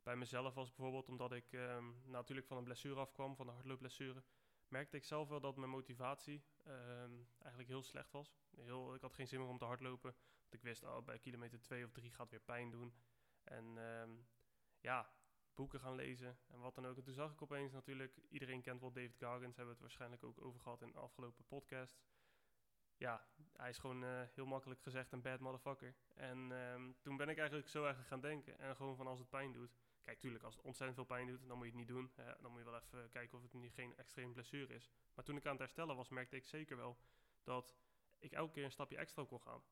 [0.02, 4.22] Bij mezelf was bijvoorbeeld omdat ik um, natuurlijk van een blessure afkwam, van de hardloopblessure
[4.74, 8.36] merkte ik zelf wel dat mijn motivatie um, eigenlijk heel slecht was.
[8.56, 10.14] Heel, ik had geen zin meer om te hardlopen.
[10.40, 12.94] Want ik wist, oh, bij kilometer 2 of 3 gaat weer pijn doen.
[13.44, 14.26] En um,
[14.80, 15.10] ja,
[15.54, 16.96] boeken gaan lezen en wat dan ook.
[16.96, 20.24] En toen zag ik opeens natuurlijk, iedereen kent wel David Goggins, hebben we het waarschijnlijk
[20.24, 22.02] ook over gehad in de afgelopen podcast.
[22.96, 25.94] Ja, hij is gewoon uh, heel makkelijk gezegd een bad motherfucker.
[26.14, 28.58] En um, toen ben ik eigenlijk zo eigenlijk gaan denken.
[28.58, 31.48] En gewoon van als het pijn doet, Kijk, tuurlijk, als het ontzettend veel pijn doet,
[31.48, 32.12] dan moet je het niet doen.
[32.40, 34.90] dan moet je wel even kijken of het niet geen extreme blessure is.
[35.14, 36.98] Maar toen ik aan het herstellen was, merkte ik zeker wel
[37.42, 37.76] dat
[38.18, 39.62] ik elke keer een stapje extra kon gaan.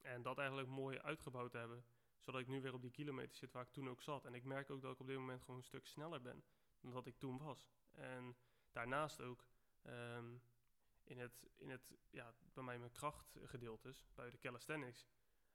[0.00, 1.84] En dat eigenlijk mooi uitgebouwd hebben,
[2.18, 4.24] zodat ik nu weer op die kilometer zit waar ik toen ook zat.
[4.24, 6.44] En ik merk ook dat ik op dit moment gewoon een stuk sneller ben
[6.80, 7.66] dan dat ik toen was.
[7.90, 8.36] En
[8.72, 9.44] daarnaast ook
[9.82, 10.42] um,
[11.04, 15.06] in het, in het ja, bij mij mijn krachtgedeeltes, bij de calisthenics.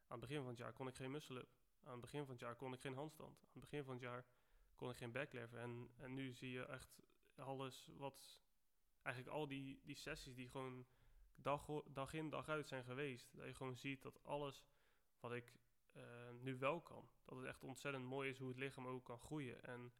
[0.07, 1.49] Aan het begin van het jaar kon ik geen muscle-up.
[1.85, 3.39] Aan het begin van het jaar kon ik geen handstand.
[3.41, 4.25] Aan het begin van het jaar
[4.75, 5.57] kon ik geen backlever.
[5.57, 7.01] En, en nu zie je echt
[7.35, 8.39] alles wat...
[9.01, 10.85] Eigenlijk al die, die sessies die gewoon
[11.35, 13.35] dag, dag in dag uit zijn geweest.
[13.35, 14.65] Dat je gewoon ziet dat alles
[15.19, 15.53] wat ik
[15.93, 16.03] uh,
[16.39, 17.09] nu wel kan.
[17.25, 19.63] Dat het echt ontzettend mooi is hoe het lichaam ook kan groeien.
[19.63, 19.93] En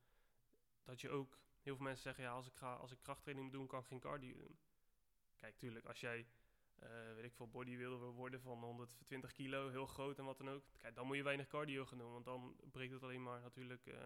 [0.83, 3.57] dat je ook, heel veel mensen zeggen, ja, als ik, ga, als ik krachttraining moet
[3.57, 4.59] doen, kan ik geen cardio doen.
[5.35, 6.27] Kijk, tuurlijk, als jij,
[7.15, 10.95] weet ik veel, bodybuilder worden van 120 kilo, heel groot en wat dan ook, kijk,
[10.95, 14.05] dan moet je weinig cardio gaan doen, want dan breekt het alleen maar natuurlijk uh,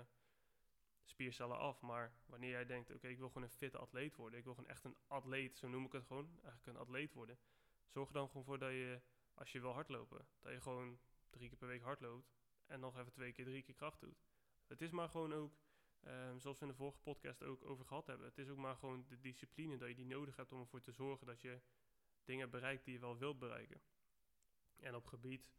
[1.03, 1.81] spiercellen af.
[1.81, 4.69] Maar wanneer jij denkt, oké, ik wil gewoon een fitte atleet worden, ik wil gewoon
[4.69, 7.39] echt een atleet, zo noem ik het gewoon, eigenlijk een atleet worden,
[7.87, 9.01] zorg er dan gewoon voor dat je,
[9.33, 12.33] als je wil hardlopen, dat je gewoon drie keer per week hardloopt
[12.65, 14.21] en nog even twee keer, drie keer kracht doet.
[14.67, 15.53] Het is maar gewoon ook,
[16.01, 18.75] um, zoals we in de vorige podcast ook over gehad hebben, het is ook maar
[18.75, 21.61] gewoon de discipline dat je die nodig hebt om ervoor te zorgen dat je
[22.29, 23.81] dingen bereikt die je wel wilt bereiken.
[24.79, 25.51] En op gebied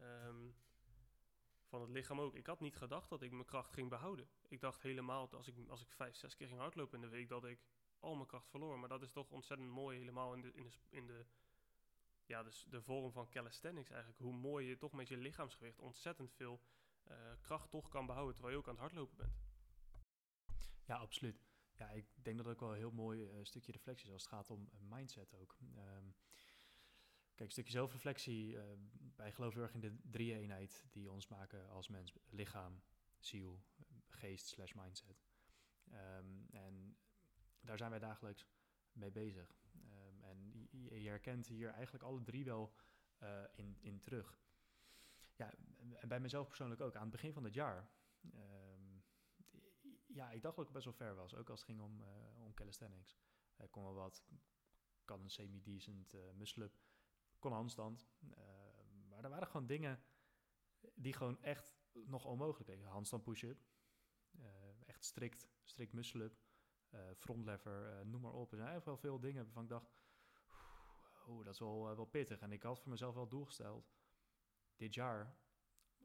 [0.00, 0.54] um,
[1.66, 2.34] van het lichaam ook.
[2.34, 4.28] Ik had niet gedacht dat ik mijn kracht ging behouden.
[4.48, 7.16] Ik dacht helemaal dat als ik, als ik vijf, zes keer ging hardlopen in de
[7.16, 7.60] week, dat ik
[8.00, 8.78] al mijn kracht verloor.
[8.78, 11.26] Maar dat is toch ontzettend mooi, helemaal in de, in de, in de,
[12.24, 14.20] ja, dus de vorm van calisthenics eigenlijk.
[14.20, 16.60] Hoe mooi je toch met je lichaamsgewicht ontzettend veel
[17.10, 19.38] uh, kracht toch kan behouden terwijl je ook aan het hardlopen bent.
[20.84, 21.45] Ja, absoluut.
[21.76, 24.32] Ja, ik denk dat ook wel een heel mooi uh, stukje reflectie is als het
[24.32, 25.56] gaat om mindset ook.
[25.60, 26.14] Um,
[27.34, 28.52] kijk, een stukje zelfreflectie.
[28.52, 28.62] Uh,
[29.16, 32.12] wij geloven heel erg in de drie-eenheid die ons maken als mens.
[32.28, 32.82] Lichaam,
[33.18, 33.62] ziel,
[34.08, 35.24] geest slash mindset.
[35.92, 36.96] Um, en
[37.60, 38.46] daar zijn wij dagelijks
[38.92, 39.56] mee bezig.
[39.74, 42.74] Um, en je, je, herkent hier eigenlijk alle drie wel
[43.54, 44.40] in, in terug.
[45.36, 45.52] Ja,
[45.94, 46.94] en bij mezelf persoonlijk ook.
[46.94, 47.90] Aan het begin van het jaar
[50.16, 52.44] ja, ik dacht dat ik best wel ver was, ook als het ging om, uh,
[52.44, 53.18] om calisthenics.
[53.58, 54.24] Ik kon wel wat,
[55.04, 56.78] kan een semi-decent uh, muscle-up,
[57.38, 58.08] kon handstand.
[58.20, 58.36] Uh,
[59.08, 60.02] maar er waren gewoon dingen
[60.94, 62.92] die gewoon echt nog onmogelijk waren.
[62.92, 63.64] Handstand push-up,
[64.86, 66.38] echt strikt, strikt muscle-up,
[67.16, 68.50] front lever, noem maar op.
[68.50, 69.90] Er zijn echt wel veel dingen waarvan ik dacht,
[71.26, 72.40] oeh, dat is wel, wel pittig.
[72.40, 73.92] En ik had voor mezelf wel doelgesteld,
[74.76, 75.38] dit jaar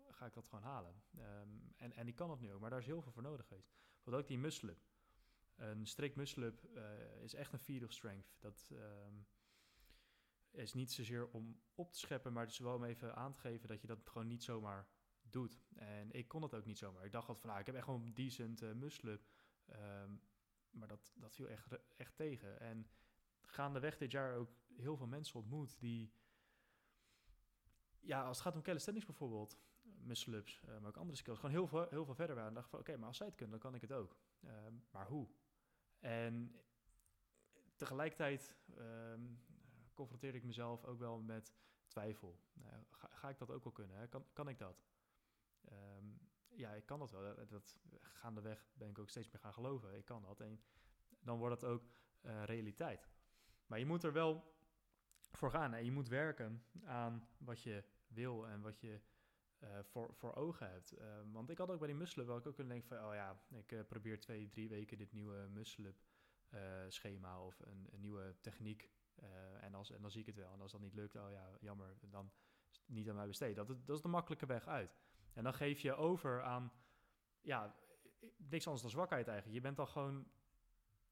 [0.10, 1.04] ga ik dat gewoon halen.
[1.18, 3.48] Um, en, en ik kan het nu ook, maar daar is heel veel voor nodig
[3.48, 3.80] geweest.
[4.04, 4.90] Wat ook die muscle-up.
[5.56, 8.36] Een strict muscle-up uh, is echt een feed of strength.
[8.40, 9.28] Dat um,
[10.52, 13.40] is niet zozeer om op te scheppen, maar het is wel om even aan te
[13.40, 14.88] geven dat je dat gewoon niet zomaar
[15.22, 15.62] doet.
[15.76, 17.06] En ik kon het ook niet zomaar.
[17.06, 19.28] Ik dacht altijd van, nou, ik heb echt gewoon een decent uh, muscle-up.
[19.70, 20.22] Um,
[20.70, 22.60] maar dat, dat viel echt, echt tegen.
[22.60, 22.90] En
[23.42, 26.14] gaandeweg dit jaar ook heel veel mensen ontmoet die...
[28.00, 29.58] Ja, als het gaat om calisthenics bijvoorbeeld,
[30.04, 32.50] muscle-ups, uh, maar ook andere skills, gewoon heel veel, heel veel verder waren.
[32.50, 34.18] En dacht van, oké, maar als zij het kunnen, dan kan ik het ook.
[34.44, 34.52] Uh,
[34.92, 35.28] maar hoe?
[36.00, 36.56] En
[37.76, 39.44] tegelijkertijd um,
[39.94, 41.54] confronteerde ik mezelf ook wel met
[41.88, 42.40] twijfel.
[42.58, 43.98] Uh, ga, ga, ik dat ook wel kunnen?
[43.98, 44.08] Hè?
[44.08, 44.84] Kan, kan ik dat?
[45.72, 47.36] Um, ja, ik kan dat wel.
[47.36, 49.98] Dat, dat, gaandeweg ben ik ook steeds meer gaan geloven.
[49.98, 50.40] Ik kan dat.
[50.40, 50.62] En
[51.20, 51.84] dan wordt het ook
[52.22, 53.10] uh, realiteit.
[53.66, 54.54] Maar je moet er wel
[55.32, 55.74] voor gaan.
[55.74, 59.02] En je moet werken aan wat je wil en wat je
[59.82, 60.98] voor, voor ogen hebt.
[61.00, 63.14] Uh, want ik had ook bij die muscle wel ik ook kunnen denken van, oh
[63.14, 65.96] ja, ik uh, probeer twee, drie weken dit nieuwe muscle
[66.88, 68.90] schema of een, een, nieuwe techniek.
[69.60, 70.54] en, als, en dan zie ik het wel.
[70.54, 72.32] En als dat niet lukt, oh ja, jammer, dan
[72.86, 73.56] niet aan mij besteed.
[73.56, 74.98] Dat, dat is de makkelijke weg uit.
[75.34, 76.72] En dan geef je over aan,
[77.42, 77.76] ja,
[78.38, 79.56] niks anders dan zwakheid eigenlijk.
[79.58, 80.28] Je bent dan gewoon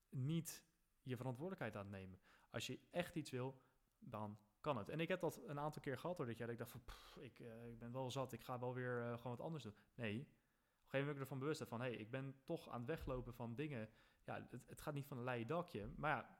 [0.09, 0.63] niet
[1.03, 2.19] je verantwoordelijkheid aan het nemen.
[2.49, 3.61] Als je echt iets wil,
[3.99, 4.89] dan kan het.
[4.89, 6.37] En ik heb dat een aantal keer gehad jaar.
[6.37, 6.81] Dat ik dacht van,
[7.23, 9.75] ik, uh, ik ben wel zat, ik ga wel weer uh, gewoon wat anders doen.
[9.95, 12.69] Nee, op een gegeven moment ben ik ervan bewust van, hé, hey, ik ben toch
[12.69, 13.89] aan het weglopen van dingen.
[14.23, 15.89] Ja, het, het gaat niet van een leien dakje.
[15.95, 16.37] Maar ja,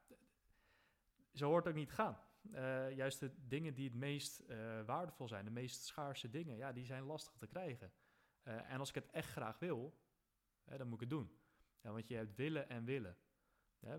[1.34, 2.20] zo hoort het ook niet gaan.
[2.52, 4.46] Uh, juist de dingen die het meest
[4.86, 7.92] waardevol zijn, de meest schaarse dingen, ja, die zijn lastig te krijgen.
[8.44, 10.00] en als ik het echt graag wil,
[10.66, 11.40] dan moet ik het doen.
[11.82, 13.18] Ja, want je hebt willen en willen.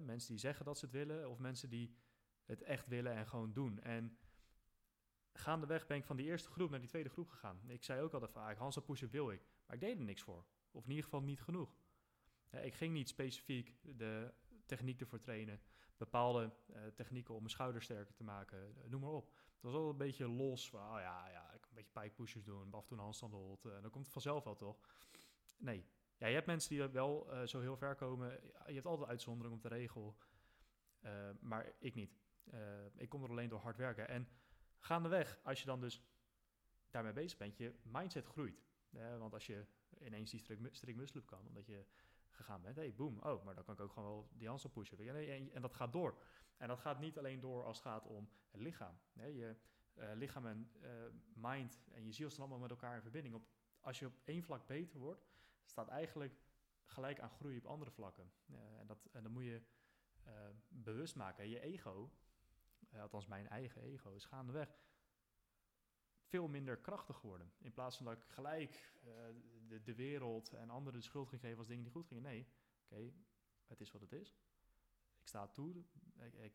[0.00, 1.96] mensen die zeggen dat ze het willen, of mensen die
[2.50, 3.80] het echt willen en gewoon doen.
[3.80, 4.18] En
[5.32, 7.60] gaandeweg ben ik van die eerste groep naar die tweede groep gegaan.
[7.66, 9.42] Ik zei ook altijd vaak, Hansa pushen wil ik.
[9.66, 10.44] Maar ik deed er niks voor.
[10.70, 11.76] Of in ieder geval niet genoeg.
[12.50, 14.32] ik ging niet specifiek de
[14.66, 15.60] techniek ervoor trainen.
[15.96, 18.74] Bepaalde uh, technieken om mijn schouder sterker te maken.
[18.78, 19.26] Uh, noem maar op.
[19.26, 20.70] Het was al een beetje los.
[20.70, 22.72] Van, oh ja, ja, ik een beetje pike pushers doen.
[22.74, 23.64] Af en toe een handstand hold.
[23.64, 24.78] Uh, dan komt het vanzelf wel toch?
[25.58, 25.86] Nee.
[26.16, 28.30] Ja, je hebt mensen die wel zo heel ver komen.
[28.66, 30.16] Je hebt altijd uitzondering op de regel.
[31.40, 32.19] maar ik niet.
[32.54, 32.60] Uh,
[32.96, 34.08] ik kom er alleen door hard werken.
[34.08, 34.28] En
[34.78, 36.02] gaandeweg, als je dan dus
[36.90, 38.64] daarmee bezig bent, je mindset groeit.
[38.90, 39.66] Uh, want als je
[40.00, 41.84] ineens die strict, strict muscle kan, omdat je
[42.30, 44.98] gegaan bent, hey, boom, oh, maar dan kan ik ook gewoon wel die handstand pushen.
[44.98, 46.22] En, en, dat gaat door.
[46.56, 48.98] En dat gaat niet alleen door als het gaat om het lichaam.
[49.12, 49.56] Je
[49.94, 50.70] uh, lichaam en
[51.34, 53.34] mind en je ziel staan allemaal met elkaar in verbinding.
[53.34, 53.46] Op,
[53.80, 55.26] als je op één vlak beter wordt,
[55.64, 56.40] staat eigenlijk
[56.84, 58.32] gelijk aan groei op andere vlakken.
[58.78, 59.62] en, dat, en dan moet je
[60.68, 61.48] bewust maken.
[61.48, 62.10] Je ego,
[62.98, 64.78] althans mijn eigen ego, is gaandeweg
[66.30, 67.52] veel minder krachtig geworden.
[67.58, 69.12] In plaats van dat ik gelijk uh,
[69.68, 72.22] de, de, wereld en anderen de schuld ging geven als dingen die goed gingen.
[72.22, 72.46] Nee,
[72.84, 73.12] oké,
[73.66, 74.36] het is wat het is.
[75.18, 75.84] Ik sta toe,
[76.16, 76.54] ik, ik,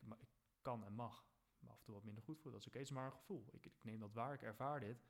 [0.62, 1.26] kan en mag
[1.58, 2.52] me af en toe wat minder goed voelen.
[2.52, 3.48] Dat is oké, is maar een gevoel.
[3.52, 5.04] Ik, ik, neem dat waar, ik ervaar dit.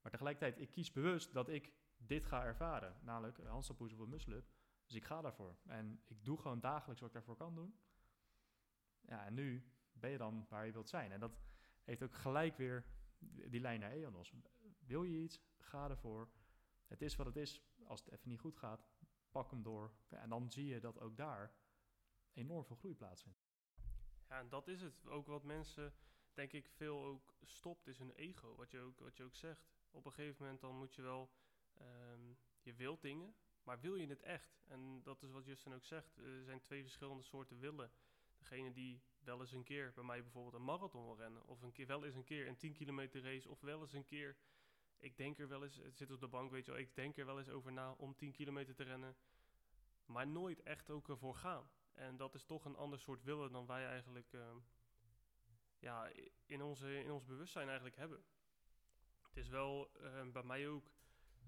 [0.00, 2.96] Maar tegelijkertijd, ik kies bewust dat ik dit ga ervaren.
[3.02, 4.44] Namelijk handstappoes of een
[4.86, 5.56] Dus ik ga daarvoor.
[5.66, 7.78] En ik doe gewoon dagelijks wat ik daarvoor kan doen.
[9.00, 9.73] Ja, en nu
[10.04, 11.12] ben je dan waar je wilt zijn.
[11.12, 11.38] En dat
[11.84, 12.84] heeft ook gelijk weer
[13.48, 14.32] die lijn naar EONOS.
[14.78, 16.28] Wil je iets, ga ervoor.
[16.86, 17.62] Het is wat het is.
[17.86, 18.88] Als het even niet goed gaat,
[19.30, 19.94] pak hem door.
[20.08, 21.54] En dan zie je dat ook daar
[22.32, 23.44] enorm veel groei plaatsvindt.
[24.28, 25.06] Ja, en dat is het.
[25.06, 25.94] Ook wat mensen,
[26.34, 28.54] denk ik, veel ook stopt, is hun ego.
[28.56, 29.68] Wat je ook, wat je ook zegt.
[29.90, 31.30] Op een gegeven moment dan moet je wel,
[31.74, 34.62] ehm, je wilt dingen, maar wil je het echt?
[34.66, 36.16] En dat is wat Justin ook zegt.
[36.16, 37.90] Er zijn twee verschillende soorten willen.
[38.48, 41.46] Degene die wel eens een keer bij mij bijvoorbeeld een marathon wil rennen.
[41.46, 43.48] Of een keer, wel eens een keer een 10 kilometer race.
[43.48, 44.36] Of wel eens een keer,
[44.98, 46.80] ik denk er wel eens, het zit op de bank weet je wel.
[46.80, 49.16] Ik denk er wel eens over na om 10 kilometer te rennen.
[50.06, 51.70] Maar nooit echt ook ervoor gaan.
[51.92, 54.54] En dat is toch een ander soort willen dan wij eigenlijk uh,
[55.78, 56.10] ja,
[56.46, 58.24] in, onze, in ons bewustzijn eigenlijk hebben.
[59.22, 60.92] Het is wel uh, bij mij ook.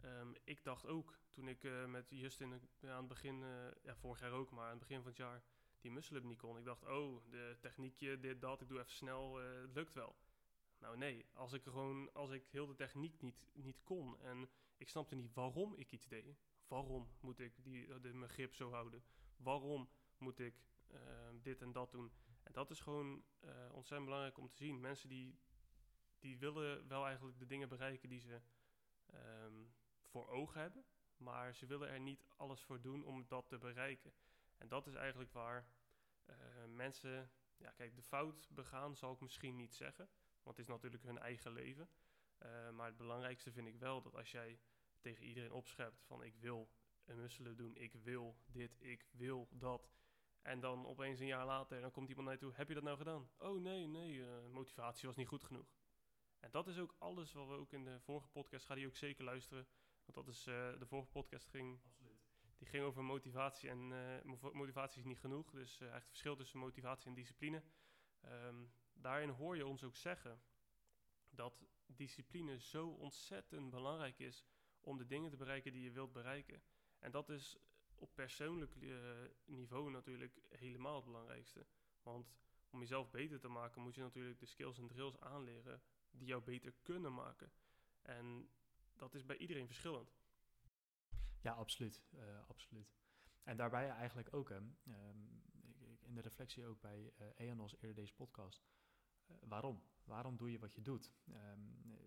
[0.05, 4.21] Um, ik dacht ook toen ik uh, met Justin aan het begin, eh, ja, vorig
[4.21, 5.43] jaar ook, maar aan het begin van het jaar,
[5.81, 6.59] die muscle-up niet kon.
[6.59, 10.17] Ik dacht, oh, de techniekje, dit, dat, ik doe even snel, uh, het lukt wel.
[10.79, 14.89] Nou nee, als ik gewoon, als ik heel de techniek niet, niet kon en ik
[14.89, 16.37] snapte niet waarom ik iets deed.
[16.69, 19.05] Waarom moet ik die, de, mijn grip zo houden?
[19.37, 20.55] Waarom moet ik
[20.91, 21.01] uh,
[21.43, 22.13] dit en dat doen?
[22.43, 23.25] En dat is gewoon
[23.71, 24.81] ontzettend belangrijk om te zien.
[24.81, 25.39] Mensen die,
[26.19, 28.41] die willen wel eigenlijk de dingen bereiken die ze
[29.15, 30.85] um, voor ogen hebben,
[31.17, 34.13] maar ze willen er niet alles voor doen om dat te bereiken.
[34.59, 35.69] En dat is eigenlijk waar
[36.31, 36.37] uh,
[36.67, 40.09] mensen, ja kijk, de fout begaan zal ik misschien niet zeggen,
[40.43, 41.89] want het is natuurlijk hun eigen leven.
[42.39, 44.61] Uh, maar het belangrijkste vind ik wel dat als jij
[45.01, 46.71] tegen iedereen opschept van ik wil
[47.05, 49.91] een musselen doen, ik wil dit, ik wil dat.
[50.43, 52.83] En dan opeens een jaar later, dan komt iemand naar je toe, heb je dat
[52.83, 53.31] nou gedaan?
[53.39, 55.75] Oh nee, nee, uh, motivatie was niet goed genoeg.
[56.41, 58.97] En dat is ook alles wat we ook in de vorige podcast, ga die ook
[58.97, 59.67] zeker luisteren.
[60.05, 61.81] Want dat is, de vorige podcast ging.
[62.59, 65.51] Die ging over motivatie en uh, motivatie is niet genoeg.
[65.51, 67.63] Dus uh, eigenlijk het verschil tussen motivatie en discipline.
[68.25, 70.41] Um, daarin hoor je ons ook zeggen
[71.31, 74.45] dat discipline zo ontzettend belangrijk is
[74.81, 76.63] om de dingen te bereiken die je wilt bereiken.
[76.99, 77.57] En dat is
[77.95, 78.99] op persoonlijk uh,
[79.45, 81.67] niveau natuurlijk helemaal het belangrijkste.
[82.03, 82.35] Want
[82.71, 86.43] om jezelf beter te maken moet je natuurlijk de skills en drills aanleren die jou
[86.43, 87.53] beter kunnen maken.
[88.03, 88.49] En
[88.97, 90.15] dat is bij iedereen verschillend.
[91.47, 92.03] Ja, absoluut.
[92.15, 92.95] Uh, absoluut.
[93.43, 94.77] En daarbij eigenlijk ook, um,
[96.01, 98.67] in de reflectie ook bij uh, EANOS eerder deze podcast.
[99.31, 99.83] Uh, waarom?
[100.05, 101.13] Waarom doe je wat je doet?
[101.29, 101.99] Um,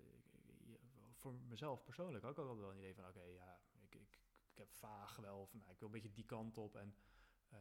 [1.14, 4.20] voor mezelf persoonlijk ook altijd wel een idee van, oké, ja, ik, ik,
[4.52, 6.96] ik heb vaag wel, of nou, ik wil een beetje die kant op en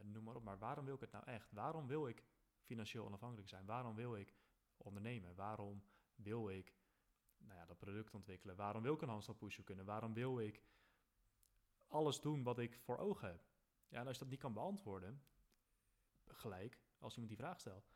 [0.03, 0.43] noem maar op.
[0.43, 1.53] Maar waarom wil ik het nou echt?
[1.53, 2.25] Waarom wil ik
[2.61, 3.67] financieel onafhankelijk zijn?
[3.67, 4.35] Waarom wil ik
[4.77, 5.35] ondernemen?
[5.35, 5.83] Waarom
[6.15, 6.75] wil ik
[7.39, 8.57] nou ja, dat product ontwikkelen?
[8.57, 9.85] Waarom wil ik een handstand pushen kunnen?
[9.85, 10.63] Waarom wil ik
[11.89, 13.45] alles doen wat ik voor ogen heb?
[13.89, 15.23] Ja, en als je dat niet kan beantwoorden,
[16.27, 17.91] gelijk, als iemand die vraag stelt,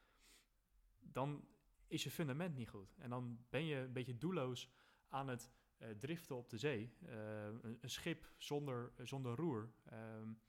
[0.99, 1.49] dan
[1.86, 2.95] is je fundament niet goed.
[2.99, 4.70] En dan ben je een beetje doelloos
[5.09, 6.97] aan het uh, driften op de zee.
[7.03, 9.72] Uh, een, schip zonder, zonder roer.
[9.93, 10.40] Um,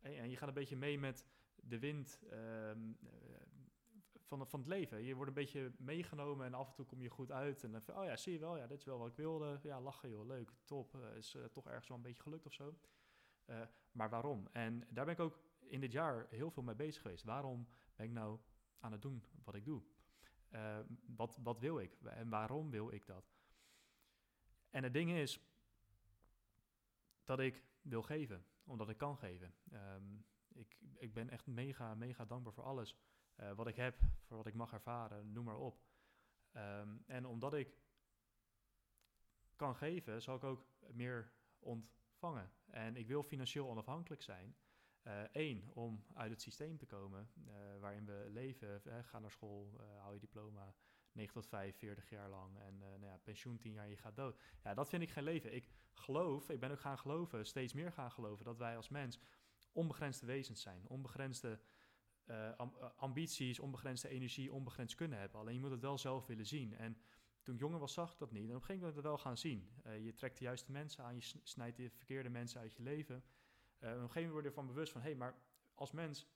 [0.00, 2.98] en, je gaat een beetje mee met de wind um,
[4.30, 5.02] van, van het leven.
[5.02, 7.64] Je wordt een beetje meegenomen en af en toe kom je goed uit.
[7.64, 9.60] En dan oh ja, zie je wel, ja, dit is wel wat ik wilde.
[9.62, 10.94] Ja, lachen joh, leuk, top.
[10.94, 12.78] Uh, is uh, toch ergens wel een beetje gelukt of zo.
[13.46, 13.60] Uh,
[13.92, 14.48] maar waarom?
[14.52, 17.24] En daar ben ik ook in dit jaar heel veel mee bezig geweest.
[17.24, 18.38] Waarom ben ik nou
[18.78, 19.82] aan het doen wat ik doe?
[21.16, 21.96] wat, wat wil ik?
[22.02, 23.32] En waarom wil ik dat?
[24.70, 25.40] En het ding is
[27.24, 29.54] dat ik wil geven, omdat ik kan geven.
[29.72, 32.96] Um, ik, ik ben echt mega, mega dankbaar voor alles
[33.40, 35.80] uh, wat ik heb, voor wat ik mag ervaren, noem maar op.
[36.52, 37.78] Um, en omdat ik
[39.56, 42.52] kan geven, zal ik ook meer ontvangen.
[42.66, 44.56] En ik wil financieel onafhankelijk zijn.
[45.32, 48.82] Eén, uh, om uit het systeem te komen uh, waarin we leven.
[49.04, 50.74] ga naar school, hou je diploma,
[51.12, 52.58] 9 tot 5, 40 jaar lang.
[52.58, 54.40] En nou ja, pensioen 10 jaar, je gaat dood.
[54.62, 55.54] Ja, dat vind ik geen leven.
[55.54, 59.20] Ik geloof, ik ben ook gaan geloven, steeds meer gaan geloven, dat wij als mens
[59.72, 60.88] onbegrensde wezens zijn.
[60.88, 61.60] Onbegrensde
[62.30, 62.52] uh,
[62.96, 65.40] ambities, onbegrensde energie, onbegrensd kunnen hebben.
[65.40, 66.76] Alleen je moet het wel zelf willen zien.
[66.76, 66.96] En
[67.42, 68.42] toen ik jonger was, zag ik dat niet.
[68.42, 69.70] En op een gegeven moment het wel gaan zien.
[69.86, 73.14] Uh, je trekt de juiste mensen aan, je snijdt de verkeerde mensen uit je leven.
[73.14, 75.34] Uh, op een gegeven moment word je ervan bewust van, hé, hey, maar
[75.74, 76.28] als mens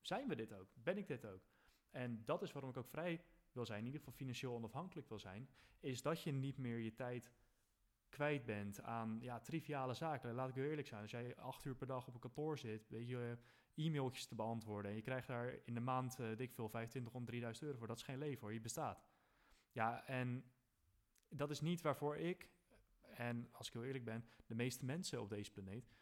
[0.00, 0.68] zijn we dit ook?
[0.74, 1.42] Ben ik dit ook?
[1.90, 5.18] En dat is waarom ik ook vrij wil zijn, in ieder geval financieel onafhankelijk wil
[5.18, 5.48] zijn,
[5.80, 7.30] is dat je niet meer je tijd
[8.12, 10.34] kwijt bent aan ja, triviale zaken.
[10.34, 11.02] Laat ik heel eerlijk zijn.
[11.02, 13.38] Als jij acht uur per dag op een kantoor zit, weet je,
[13.74, 14.90] e-mailtjes te beantwoorden.
[14.90, 17.86] En je krijgt daar in de maand, uh, dik veel, 2500, 3000 euro voor.
[17.86, 19.04] Dat is geen leven hoor, je bestaat.
[19.72, 20.44] Ja, en
[21.28, 22.50] dat is niet waarvoor ik,
[23.00, 25.92] en als ik heel eerlijk ben, de meeste mensen op deze planeet,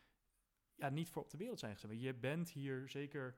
[0.74, 2.00] ja, niet voor op de wereld zijn gezet.
[2.00, 3.36] Je bent hier zeker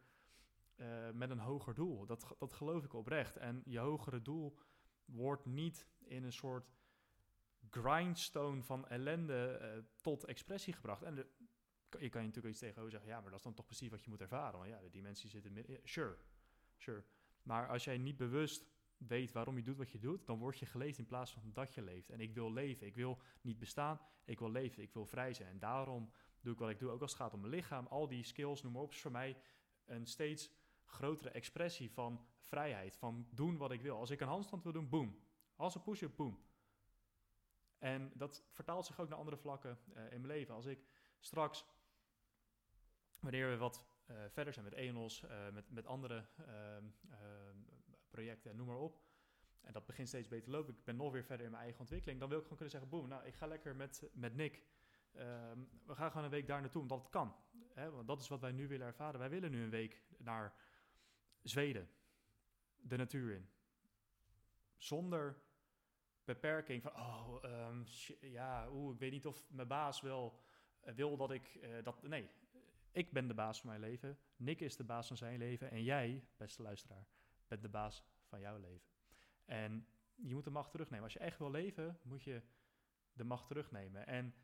[0.76, 2.06] uh, met een hoger doel.
[2.06, 3.36] Dat, dat geloof ik oprecht.
[3.36, 4.58] En je hogere doel
[5.04, 6.72] wordt niet in een soort
[7.70, 11.02] grindstone van ellende uh, tot expressie gebracht.
[11.02, 11.14] En
[11.98, 14.04] je kan je natuurlijk iets tegenover zeggen, ja, maar dat is dan toch precies wat
[14.04, 14.58] je moet ervaren.
[14.58, 15.80] Want ja, de dimensie zit in midden.
[15.84, 16.16] Sure,
[16.76, 17.04] sure.
[17.42, 20.66] Maar als jij niet bewust weet waarom je doet wat je doet, dan word je
[20.66, 22.10] geleefd in plaats van dat je leeft.
[22.10, 22.86] En ik wil leven.
[22.86, 24.00] Ik wil niet bestaan.
[24.24, 24.82] Ik wil leven.
[24.82, 25.48] Ik wil vrij zijn.
[25.48, 27.86] En daarom doe ik wat ik doe, ook als het gaat om mijn lichaam.
[27.86, 29.36] Al die skills, noem maar op, is voor mij
[29.84, 30.50] een steeds
[30.84, 32.96] grotere expressie van vrijheid.
[32.96, 33.96] Van doen wat ik wil.
[33.96, 35.18] Als ik een handstand wil doen, boom.
[35.56, 36.42] Als een push-up, boom.
[37.82, 40.54] En dat vertaalt zich ook naar andere vlakken uh, in mijn leven.
[40.54, 40.84] Als ik
[41.18, 41.66] straks,
[43.20, 47.56] wanneer we wat uh, verder zijn met EONOS, uh, met, met andere ehm, ehm,
[48.10, 49.02] projecten, noem maar op.
[49.60, 50.74] En dat begint steeds beter te lopen.
[50.74, 52.20] Ik ben nog weer verder in mijn eigen ontwikkeling.
[52.20, 54.62] Dan wil ik gewoon kunnen zeggen, boem, nou, ik ga lekker met, met Nick.
[55.16, 57.36] Um, we gaan gewoon een week daar naartoe, omdat het kan.
[57.74, 57.90] Hè?
[57.90, 59.20] Want dat is wat wij nu willen ervaren.
[59.20, 60.54] Wij willen nu een week naar
[61.42, 61.88] Zweden,
[62.76, 63.48] de natuur in.
[64.76, 65.42] Zonder
[66.24, 67.84] beperking van, oh, um,
[68.20, 70.40] ja, oeh, ik weet niet of mijn baas wel
[70.84, 72.02] uh, wil dat ik uh, dat...
[72.02, 72.30] Nee,
[72.90, 74.18] ik ben de baas van mijn leven.
[74.36, 75.70] Nick is de baas van zijn leven.
[75.70, 77.06] En jij, beste luisteraar,
[77.46, 78.90] bent de baas van jouw leven.
[79.44, 81.04] En je moet de macht terugnemen.
[81.04, 82.42] Als je echt wil leven, moet je
[83.12, 84.06] de macht terugnemen.
[84.06, 84.34] En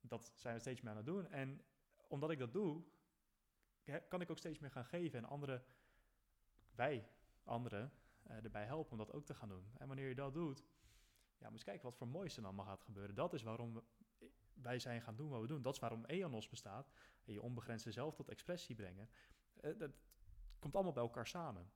[0.00, 1.26] dat zijn we steeds meer aan het doen.
[1.26, 1.64] En
[2.08, 2.84] omdat ik dat doe,
[4.08, 5.18] kan ik ook steeds meer gaan geven.
[5.18, 5.64] En anderen,
[6.74, 7.08] wij,
[7.44, 7.92] anderen,
[8.26, 9.70] erbij helpen om dat ook te gaan doen.
[9.78, 10.64] En wanneer je dat doet,
[11.38, 13.14] ja, moet je kijken wat voor moois er allemaal gaat gebeuren.
[13.14, 13.82] Dat is waarom
[14.54, 15.62] wij zijn gaan doen wat we doen.
[15.62, 16.90] Dat is waarom EONOS bestaat.
[17.24, 19.10] En je onbegrensde zelf tot expressie brengen.
[19.60, 19.90] Uh, dat
[20.58, 21.72] komt allemaal bij elkaar samen.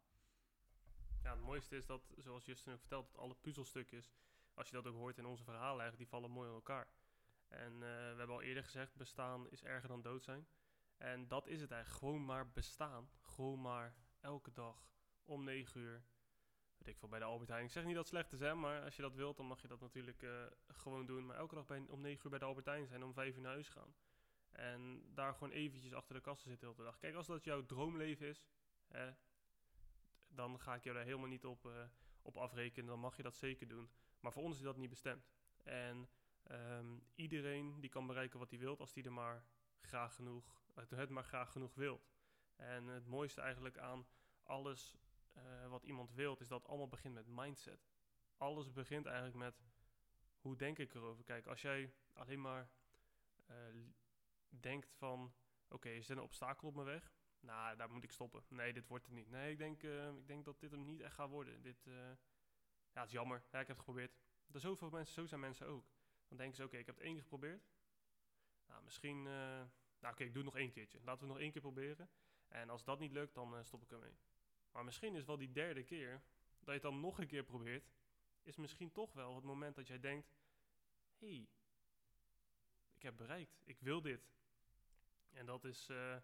[1.22, 4.12] Ja, het mooiste is dat, zoals Justin ook vertelt, dat alle puzzelstukjes,
[4.54, 6.88] als je dat ook hoort in onze verhalen eigenlijk, die vallen mooi in elkaar.
[7.48, 10.46] En uh, we hebben al eerder gezegd, bestaan is erger dan dood zijn.
[10.96, 13.10] En dat is het eigenlijk, gewoon maar bestaan.
[13.20, 14.86] Gewoon maar elke dag
[15.24, 16.02] om 9 uur
[16.78, 17.64] weet ik veel, bij de Albert Heijn.
[17.64, 19.62] Ik zeg niet dat het slecht is, hè, maar als je dat wilt, dan mag
[19.62, 21.26] je dat natuurlijk uh, gewoon doen.
[21.26, 23.52] Maar elke dag om 9 uur bij de Albert Heijn zijn, om 5 uur naar
[23.52, 23.94] huis gaan.
[24.50, 26.98] En daar gewoon eventjes achter de kassen zitten de hele dag.
[26.98, 28.46] Kijk, als dat jouw droomleven is,
[28.88, 29.10] hè,
[30.28, 31.72] dan ga ik jou daar helemaal niet op, uh,
[32.22, 32.88] op afrekenen.
[32.88, 33.90] Dan mag je dat zeker doen.
[34.20, 35.28] Maar voor ons is dat niet bestemd.
[35.62, 36.08] En
[36.50, 39.44] um, iedereen die kan bereiken wat hij wilt, als hij er maar
[39.80, 42.10] graag genoeg, het maar graag genoeg wilt.
[42.56, 44.06] En het mooiste eigenlijk aan
[44.42, 44.96] alles
[45.46, 47.88] uh, wat iemand wilt, is dat allemaal begint met mindset.
[48.36, 49.62] Alles begint eigenlijk met
[50.40, 51.24] hoe denk ik erover.
[51.24, 52.70] Kijk, als jij alleen maar
[53.50, 53.56] uh,
[54.48, 55.34] denkt van,
[55.68, 57.12] oké, is er een obstakel op mijn weg?
[57.40, 58.44] Nou, daar moet ik stoppen.
[58.48, 59.30] Nee, dit wordt het niet.
[59.30, 61.62] Nee, ik denk, uh, ik denk dat dit hem niet echt gaat worden.
[61.62, 63.44] Dit, ja, het is jammer.
[63.50, 64.16] Ja, ik heb het geprobeerd.
[64.52, 65.86] Er zoveel mensen, zo zijn mensen ook.
[66.28, 67.68] Dan denken ze, oké, ik heb het één geprobeerd.
[68.66, 69.22] Nou, misschien,
[70.00, 70.98] nou oké, ik doe het nog één keertje.
[70.98, 72.10] Laten we het nog één keer proberen.
[72.48, 74.16] En als dat niet lukt, dan stop ik ermee.
[74.72, 76.22] Maar misschien is wel die derde keer
[76.58, 77.90] dat je het dan nog een keer probeert,
[78.42, 80.32] is misschien toch wel het moment dat jij denkt:
[81.18, 81.48] hé, hey,
[82.94, 84.30] ik heb bereikt, ik wil dit.
[85.30, 86.16] En dat is uh,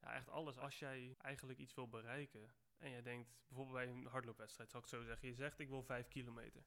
[0.00, 0.58] ja, echt alles.
[0.58, 4.86] Als jij eigenlijk iets wil bereiken en jij denkt, bijvoorbeeld bij een hardloopwedstrijd, zal ik
[4.86, 6.62] zo zeggen: je zegt ik wil 5 kilometer.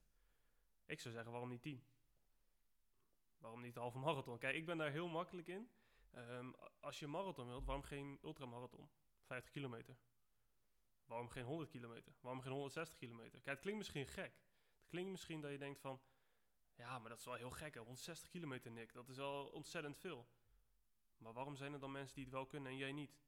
[0.85, 1.83] Ik zou zeggen, waarom niet 10?
[3.37, 4.37] Waarom niet de halve marathon?
[4.37, 5.69] Kijk, ik ben daar heel makkelijk in.
[6.15, 8.89] Um, als je marathon wilt, waarom geen ultramarathon?
[9.21, 9.95] 50 kilometer.
[11.11, 12.13] Waarom geen 100 kilometer?
[12.21, 13.31] Waarom geen 160 kilometer?
[13.31, 14.33] Kijk, het klinkt misschien gek.
[14.79, 16.01] Het klinkt misschien dat je denkt van...
[16.75, 17.79] Ja, maar dat is wel heel gek hè.
[17.79, 18.93] 160 kilometer, Nick.
[18.93, 20.27] Dat is wel ontzettend veel.
[21.17, 23.19] Maar waarom zijn er dan mensen die het wel kunnen en jij niet?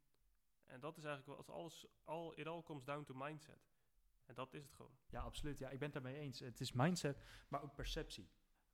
[0.65, 1.55] En dat is eigenlijk wel...
[1.55, 1.85] Alles...
[2.03, 3.71] All, it all comes down to mindset.
[4.25, 4.97] En dat is het gewoon.
[5.09, 5.57] Ja, absoluut.
[5.57, 6.39] Ja, ik ben het daarmee eens.
[6.39, 8.31] Het is mindset, maar ook perceptie.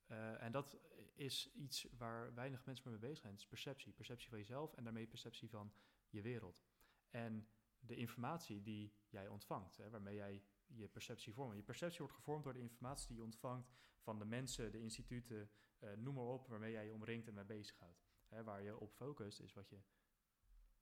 [0.08, 0.78] Uh, en dat
[1.14, 3.32] is iets waar weinig mensen mee bezig zijn.
[3.32, 3.94] Het is perceptie.
[3.94, 5.74] Perceptie van jezelf en daarmee perceptie van
[6.10, 6.64] je wereld.
[7.10, 7.50] En
[7.80, 11.56] de informatie die jij ontvangt, hè, waarmee jij je perceptie vormt.
[11.56, 15.52] Je perceptie wordt gevormd door de informatie die je ontvangt van de mensen, de instituten,
[15.80, 18.08] uh, noem maar op, waarmee jij je omringt en mee bezighoudt.
[18.28, 19.82] Hè, waar je op focust is wat je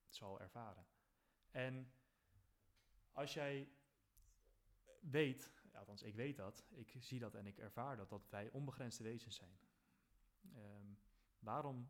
[0.07, 0.87] zal ervaren.
[1.51, 1.91] En
[3.11, 3.71] als jij
[5.01, 9.03] weet, althans ik weet dat, ik zie dat en ik ervaar dat, dat wij onbegrensde
[9.03, 9.59] wezens zijn.
[10.55, 10.99] Um,
[11.39, 11.89] waarom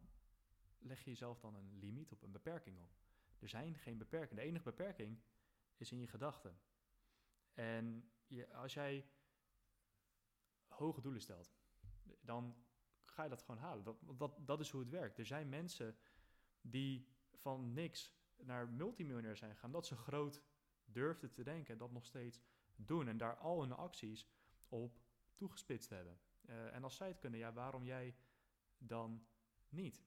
[0.78, 2.96] leg je jezelf dan een limiet op, een beperking op?
[3.40, 4.44] Er zijn geen beperkingen.
[4.44, 5.22] De enige beperking
[5.80, 6.60] is in je gedachten.
[7.54, 9.10] En je, als jij
[10.68, 11.54] hoge doelen stelt,
[12.22, 12.66] dan
[13.06, 13.84] ga je dat gewoon halen.
[13.84, 15.18] Dat, dat, dat is hoe het werkt.
[15.18, 15.98] Er zijn mensen
[16.62, 20.42] die van niks naar multimiljonair zijn gegaan, dat ze groot
[20.86, 22.42] durfden te denken en dat nog steeds
[22.76, 24.28] doen en daar al hun acties
[24.70, 25.00] op
[25.36, 26.20] toegespitst hebben.
[26.42, 28.16] Eh, en als zij het kunnen, ja, waarom jij
[28.78, 29.28] dan
[29.70, 30.04] niet?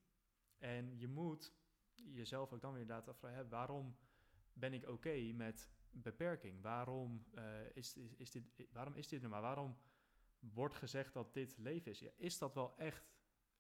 [0.59, 1.53] En je moet
[1.95, 3.97] jezelf ook dan weer inderdaad afvragen, waarom
[4.53, 6.63] ben ik oké met beperking?
[6.63, 9.43] Waarom, uh, is, is, dit, waarom is dit normaal?
[9.43, 9.77] Waarom
[10.39, 12.03] wordt gezegd dat dit leven is?
[12.03, 13.13] Is dat wel echt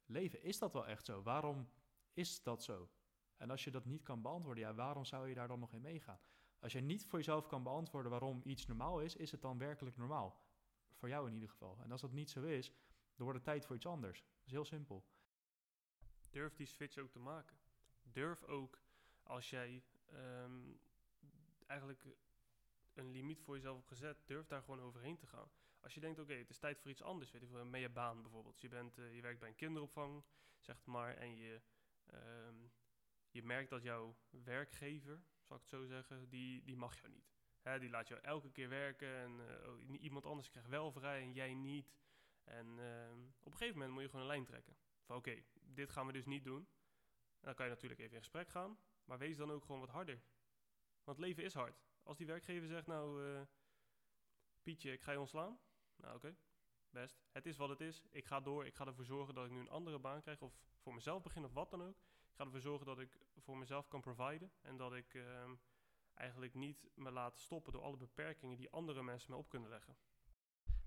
[0.07, 0.43] leven?
[0.43, 1.22] Is dat wel echt zo?
[1.22, 1.68] Waarom
[2.12, 2.91] is dat zo?
[3.36, 5.80] En als je dat niet kan beantwoorden, ja, waarom zou je daar dan nog in
[5.80, 6.20] meegaan?
[6.59, 9.97] Als je niet voor jezelf kan beantwoorden waarom iets normaal is, is het dan werkelijk
[9.97, 10.43] normaal?
[10.95, 11.80] Voor jou in ieder geval.
[11.82, 12.72] En als dat niet zo is,
[13.14, 14.20] dan wordt het tijd voor iets anders.
[14.20, 15.05] Dat is heel simpel.
[16.30, 17.57] Durf die switch ook te maken.
[18.03, 18.82] Durf ook
[19.22, 20.72] als jij ehm,
[21.66, 22.04] eigenlijk
[22.94, 25.50] een limiet voor jezelf hebt gezet, durf daar gewoon overheen te gaan.
[25.80, 28.22] Als je denkt, oké, het is tijd voor iets anders, weet je, met je baan
[28.22, 28.61] bijvoorbeeld.
[28.61, 30.24] Je, bent, uh, je werkt bij een kinderopvang,
[30.58, 31.61] zeg maar, en je,
[32.14, 32.72] um,
[33.30, 37.28] je merkt dat jouw werkgever, zal ik het zo zeggen, die, die mag jou niet.
[37.61, 39.40] Hè, die laat jou elke keer werken en
[39.90, 41.92] uh, iemand anders krijgt wel vrij en jij niet.
[42.44, 44.76] En uh, op een gegeven moment moet je gewoon een lijn trekken.
[45.02, 46.68] Van oké, dit gaan we dus niet doen.
[47.40, 48.78] En dan kan je natuurlijk even in gesprek gaan,
[49.11, 50.22] maar wees dan ook gewoon wat harder.
[51.04, 51.82] Want leven is hard.
[52.02, 53.40] Als die werkgever zegt, nou uh,
[54.62, 55.58] Pietje, ik ga je ontslaan.
[55.96, 56.36] Nou oké,
[56.90, 57.22] best.
[57.30, 58.02] Het is wat het is.
[58.11, 58.66] Ik ga door.
[58.66, 60.42] Ik ga ervoor zorgen dat ik nu een andere baan krijg.
[60.42, 61.96] Of voor mezelf begin of wat dan ook.
[61.96, 64.52] Ik ga ervoor zorgen dat ik voor mezelf kan providen.
[64.61, 65.50] En dat ik uh,
[66.14, 69.96] eigenlijk niet me laat stoppen door alle beperkingen die andere mensen me op kunnen leggen.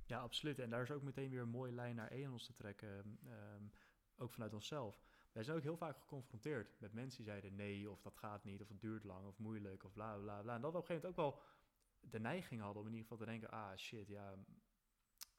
[0.05, 0.59] Ja, absoluut.
[0.59, 3.19] En daar is ook meteen weer een mooie lijn naar Enos te trekken.
[3.25, 3.73] Um,
[4.15, 5.03] ook vanuit onszelf.
[5.33, 8.61] Wij zijn ook heel vaak geconfronteerd met mensen die zeiden nee, of dat gaat niet,
[8.61, 10.55] of het duurt lang, of moeilijk, of bla bla bla.
[10.55, 11.43] En dat we op een gegeven moment ook wel
[12.11, 14.35] de neiging hadden om in ieder geval te denken: ah shit, ja.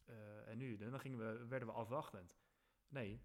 [0.06, 0.76] Uh, en nu?
[0.76, 2.38] Dan gingen we, werden we afwachtend.
[2.88, 3.22] Nee,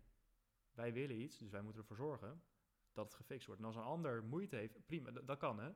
[0.72, 2.44] wij willen iets, dus wij moeten ervoor zorgen
[2.94, 3.62] dat het gefixt wordt.
[3.62, 5.72] En als een ander moeite heeft, prima, dat, kan hè.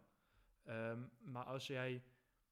[0.92, 2.04] Um, maar als jij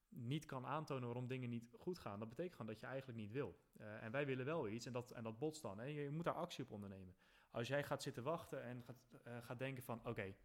[0.10, 3.32] niet kan aantonen waarom dingen niet goed gaan, dat betekent gewoon dat je eigenlijk niet
[3.32, 3.60] wil.
[3.74, 5.80] Uh, en wij willen wel iets en dat, en dat botst dan.
[5.80, 7.16] En je moet daar actie op ondernemen.
[7.52, 8.96] Als jij gaat zitten wachten en gaat,
[9.28, 10.36] uh, gaat denken van, oké,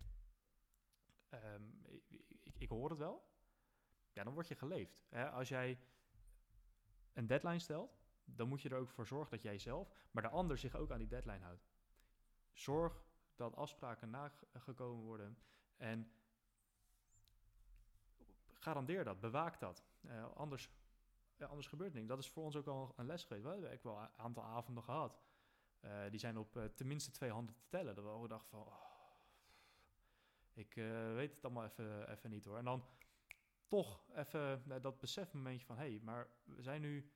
[1.31, 2.05] um, ik,
[2.43, 3.29] ik, ik, hoor het wel,
[4.13, 5.05] ja, dan word je geleefd.
[5.09, 5.31] Hè?
[5.31, 5.79] Als jij
[7.13, 10.29] een deadline stelt, dan moet je er ook voor zorgen dat jij zelf, maar de
[10.29, 11.67] ander zich ook aan die deadline houdt.
[12.53, 13.05] Zorg
[13.35, 15.39] dat afspraken nagekomen worden
[15.77, 16.13] en
[18.53, 19.85] garandeer dat, bewaak dat.
[20.01, 20.71] Uh, anders,
[21.37, 22.07] ja, anders gebeurt niks.
[22.07, 23.45] Dat is voor ons ook al een les geweest.
[23.45, 25.19] We hebben wel een aantal avonden gehad.
[25.81, 27.95] Uh, die zijn op uh, tenminste twee handen te tellen.
[27.95, 28.61] Dat we ook dachten van...
[28.61, 28.85] Oh,
[30.53, 30.75] ik
[31.15, 32.57] weet het allemaal even, even niet hoor.
[32.57, 32.85] En dan
[33.67, 35.77] toch even dat besefmomentje van...
[35.77, 37.11] Hé, hey, maar we zijn nu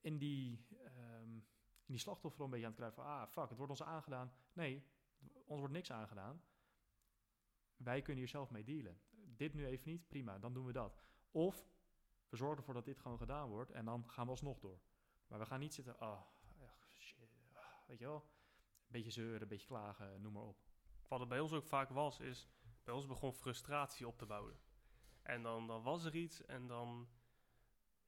[0.00, 1.34] in die, um,
[1.84, 3.12] in die slachtoffer een beetje aan het krijgen van...
[3.12, 4.32] Ah, fuck, het wordt ons aangedaan.
[4.52, 4.84] Nee,
[5.44, 6.42] ons wordt niks aangedaan.
[7.76, 9.00] Wij kunnen hier zelf mee dealen
[9.38, 11.02] dit nu even niet, prima, dan doen we dat.
[11.30, 11.68] Of
[12.28, 14.80] we zorgen ervoor dat dit gewoon gedaan wordt en dan gaan we alsnog door.
[15.26, 16.20] Maar we gaan niet zitten, oh, ah,
[17.88, 18.24] weet je wel,
[18.86, 20.62] een beetje zeuren, een beetje klagen, noem maar op.
[21.08, 22.48] Wat het bij ons ook vaak was, is
[22.84, 24.58] bij ons begon frustratie op te bouwen.
[25.22, 27.08] En dan, dan was er iets en dan,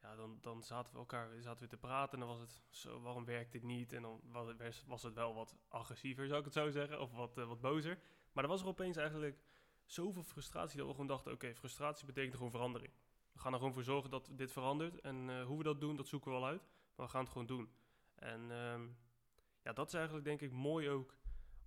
[0.01, 3.01] ja, dan, dan zaten we elkaar zaten we te praten en dan was het zo,
[3.01, 3.93] waarom werkt dit niet?
[3.93, 7.39] En dan was was het wel wat agressiever, zou ik het zo zeggen, of wat,
[7.39, 7.99] uh, wat bozer.
[8.33, 9.43] Maar dan was er opeens eigenlijk
[9.85, 12.93] zoveel frustratie dat we gewoon dachten: oké, frustratie betekent gewoon verandering.
[13.33, 15.01] We gaan er gewoon voor zorgen dat dit verandert.
[15.01, 16.63] En uh, hoe we dat doen, dat zoeken we wel uit.
[16.95, 17.73] Maar we gaan het gewoon doen.
[18.15, 18.97] En um,
[19.63, 21.19] ja, dat is eigenlijk denk ik mooi ook.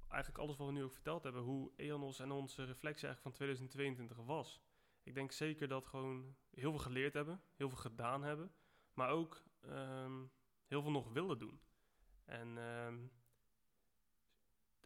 [0.10, 1.42] Eigenlijk alles wat we nu ook verteld hebben.
[1.42, 4.62] Hoe EONOS en onze reflectie eigenlijk van 2022 was.
[5.04, 7.42] Ik denk zeker dat gewoon heel veel geleerd hebben.
[7.56, 8.52] Heel veel gedaan hebben.
[8.94, 10.32] Maar ook um,
[10.66, 11.62] heel veel nog willen doen.
[12.26, 13.12] En um,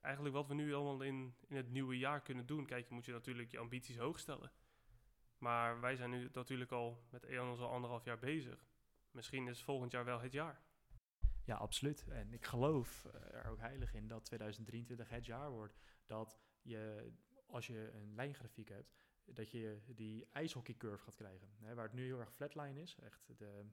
[0.02, 2.66] eigenlijk wat we nu allemaal in, in het nieuwe jaar kunnen doen.
[2.66, 4.52] Kijk, je moet je natuurlijk je ambities hoog stellen.
[5.38, 8.66] Maar wij zijn nu natuurlijk al met EON al anderhalf jaar bezig.
[9.12, 10.62] Misschien is volgend jaar wel het jaar.
[11.48, 12.08] Ja, absoluut.
[12.08, 15.78] En ik geloof er ook heilig in dat 2023 het jaar wordt.
[16.06, 17.12] Dat je,
[17.46, 18.94] als je een lijngrafiek hebt,
[19.26, 21.50] dat je die ijshockeycurve gaat krijgen.
[21.60, 23.66] Hè, waar het nu heel erg flatline is, echt de,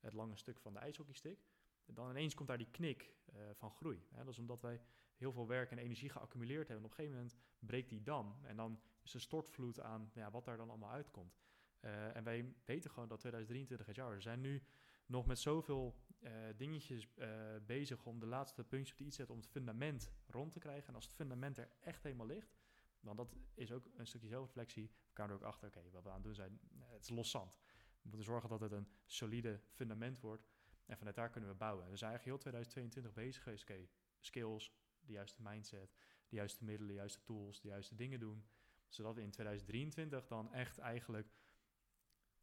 [0.00, 1.46] het lange stuk van de ijshockeystick.
[1.84, 4.06] Dan ineens komt daar die knik uh, van groei.
[4.10, 4.24] Hè.
[4.24, 4.80] Dat is omdat wij
[5.16, 6.84] heel veel werk en energie geaccumuleerd hebben.
[6.86, 8.38] En op een gegeven moment breekt die dam.
[8.42, 11.40] En dan is er stortvloed aan ja, wat daar dan allemaal uitkomt.
[11.80, 14.16] Uh, en wij weten gewoon dat 2023 het jaar is.
[14.16, 14.62] We zijn nu
[15.06, 17.26] nog met zoveel uh, dingetjes uh,
[17.66, 20.88] bezig om de laatste puntjes op de zetten om het fundament rond te krijgen.
[20.88, 22.56] En als het fundament er echt helemaal ligt,
[23.00, 24.90] dan dat is ook een stukje zelfreflectie.
[25.06, 27.30] We komen er ook achter, oké, wat we aan het doen zijn, het is los
[27.30, 27.58] zand.
[28.02, 30.48] We moeten zorgen dat het een solide fundament wordt.
[30.86, 31.90] En vanuit daar kunnen we bouwen.
[31.90, 33.62] We zijn eigenlijk heel 2022 bezig geweest.
[33.62, 33.88] Oké,
[34.20, 35.94] skills, de juiste mindset,
[36.28, 38.46] de juiste middelen, de juiste tools, de juiste dingen doen.
[38.88, 41.28] Zodat we in 2023 dan echt eigenlijk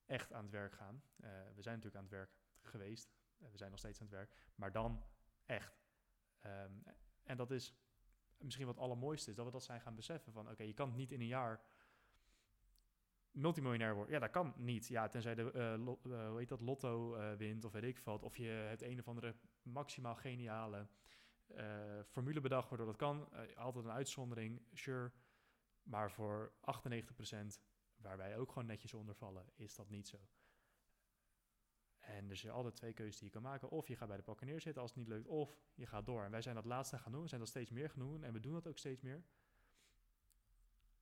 [0.05, 1.03] echt aan het werk gaan.
[1.15, 3.18] Eh, we zijn natuurlijk aan het werk geweest.
[3.39, 4.33] Uh, we zijn nog steeds aan het werk.
[4.55, 5.03] Maar dan
[5.45, 5.81] echt.
[6.39, 6.73] Ehm,
[7.23, 7.75] en dat is
[8.37, 9.35] misschien wat allermooiste is.
[9.35, 10.33] Dat we dat zijn gaan beseffen.
[10.33, 11.61] Van oké, je kan het niet in een jaar
[13.31, 14.13] multimiljonair worden.
[14.13, 14.87] Ja, dat kan niet.
[14.87, 18.23] Ja, tenzij de, uh, hoe heet dat, lotto wint of weet ik wat.
[18.23, 20.87] Of je het een of andere maximaal geniale
[22.05, 23.29] formule bedacht waardoor dat kan.
[23.55, 25.11] altijd een uitzondering, sure.
[25.83, 27.59] Maar voor 98%
[28.01, 30.17] waar wij ook gewoon netjes onder vallen, is dat niet zo.
[32.16, 33.70] En er zijn altijd twee keuzes die je kan maken.
[33.70, 36.24] Of je gaat bij de pakken neerzitten als het niet lukt, of je gaat door.
[36.24, 37.22] En wij zijn dat laatste gaan doen.
[37.22, 39.24] We zijn dat steeds meer gaan doen en we doen dat ook steeds meer.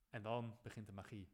[0.10, 1.30] En dan begint de magie.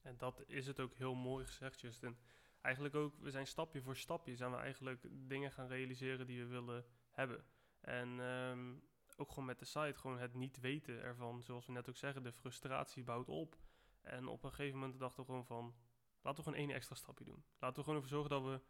[0.00, 2.16] En dat is het ook heel mooi gezegd, Justin.
[2.60, 6.46] Eigenlijk ook, we zijn stapje voor stapje, zijn we eigenlijk dingen gaan realiseren die we
[6.46, 7.44] willen hebben.
[7.80, 8.74] En ehm,
[9.16, 12.22] ook gewoon met de site, gewoon het niet weten ervan, zoals we net ook zeggen,
[12.22, 13.56] de frustratie bouwt op.
[14.00, 15.74] En op een gegeven moment dachten we gewoon van,
[16.22, 17.44] laten we gewoon één extra stapje doen.
[17.58, 18.60] Laten we gewoon ervoor zorgen dat we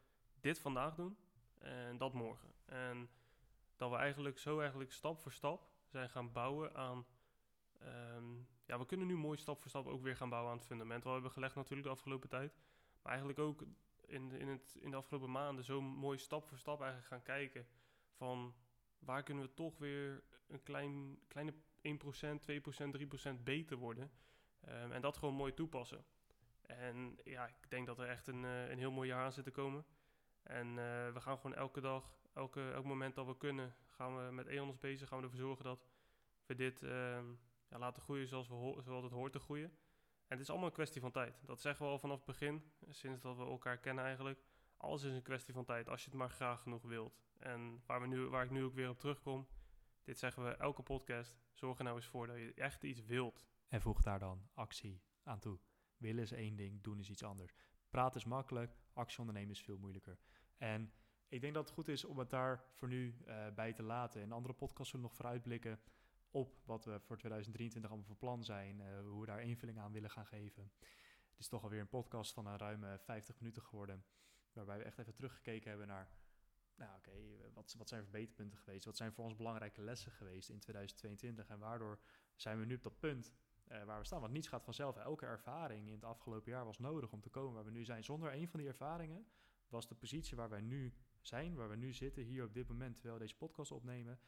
[0.42, 1.16] dit vandaag doen
[1.58, 2.52] en dat morgen.
[2.64, 3.10] En
[3.76, 7.06] dat we eigenlijk zo eigenlijk stap voor stap zijn gaan bouwen aan...
[7.78, 8.34] Ehm,
[8.64, 11.02] ja, we kunnen nu mooi stap voor stap ook weer gaan bouwen aan het fundament.
[11.02, 12.60] Wat we hebben gelegd natuurlijk de afgelopen tijd.
[13.02, 13.64] Maar eigenlijk ook
[14.06, 17.66] in, in, het, in de afgelopen maanden zo mooi stap voor stap eigenlijk gaan kijken
[18.12, 18.54] van
[18.98, 24.10] waar kunnen we toch weer een klein, kleine 1%, 2%, 3% beter worden.
[24.68, 26.04] Um, en dat gewoon mooi toepassen.
[26.62, 29.44] En ja, ik denk dat er echt een, uh, een heel mooi jaar aan zit
[29.44, 29.84] te komen.
[30.42, 34.32] En uh, we gaan gewoon elke dag, elke, elk moment dat we kunnen, gaan we
[34.32, 35.08] met EONOS bezig.
[35.08, 35.86] Gaan we ervoor zorgen dat
[36.46, 36.90] we dit uh,
[37.68, 39.68] ja, laten groeien zoals, we zoals het hoort te groeien.
[40.26, 41.40] En het is allemaal een kwestie van tijd.
[41.46, 44.44] Dat zeggen we al vanaf het begin, sinds dat we elkaar kennen eigenlijk.
[44.76, 47.20] Alles is een kwestie van tijd, als je het maar graag genoeg wilt.
[47.38, 49.48] En waar, we nu, waar ik nu ook weer op terugkom,
[50.04, 51.36] dit zeggen we elke podcast.
[51.52, 53.46] Zorg er nou eens voor dat je echt iets wilt.
[53.68, 55.58] En voeg daar dan actie aan toe.
[55.96, 57.54] Willen is één ding, doen is iets anders.
[57.90, 60.18] Praten is makkelijk, actie ondernemen is veel moeilijker.
[60.56, 60.92] En
[61.28, 64.20] ik denk dat het goed is om het daar voor nu uh, bij te laten.
[64.20, 65.80] In andere podcasts zullen we nog vooruitblikken
[66.30, 68.78] op wat we voor 2023 allemaal voor plan zijn.
[68.78, 70.72] Uh, hoe we daar invulling aan willen gaan geven.
[71.30, 74.04] Het is toch alweer een podcast van een ruime 50 minuten geworden.
[74.52, 76.08] Waarbij we echt even teruggekeken hebben naar
[76.74, 77.10] nou oké,
[77.54, 78.84] wat, wat zijn verbeterpunten geweest?
[78.84, 81.48] Wat zijn voor ons belangrijke lessen geweest in 2022?
[81.48, 81.98] En waardoor
[82.36, 83.32] zijn we nu op dat punt
[83.68, 84.20] uh, waar we staan?
[84.20, 84.96] Want niets gaat vanzelf.
[84.96, 88.04] Elke ervaring in het afgelopen jaar was nodig om te komen waar we nu zijn.
[88.04, 89.26] Zonder een van die ervaringen
[89.68, 92.94] was de positie waar wij nu zijn, waar we nu zitten, hier op dit moment,
[92.94, 94.20] terwijl we deze podcast opnemen,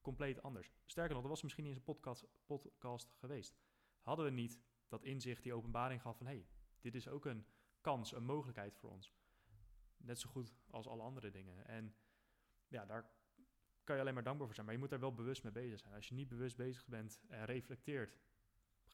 [0.00, 0.72] compleet anders.
[0.86, 3.56] Sterker nog, dat was misschien niet eens een podcast, podcast geweest.
[4.00, 6.46] Hadden we niet dat inzicht, die openbaring gaf van hé, hey,
[6.80, 7.46] dit is ook een
[7.80, 9.12] kans, een mogelijkheid voor ons
[10.04, 11.66] net zo goed als alle andere dingen.
[11.66, 11.94] En
[12.68, 13.10] ja, daar
[13.84, 14.66] kan je alleen maar dankbaar voor zijn.
[14.66, 15.94] Maar je moet daar wel bewust mee bezig zijn.
[15.94, 18.16] Als je niet bewust bezig bent en reflecteert,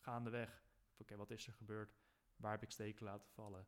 [0.09, 0.65] gaandeweg,
[0.97, 1.97] oké, wat is er gebeurd?
[2.37, 3.67] Waar heb ik steken laten vallen?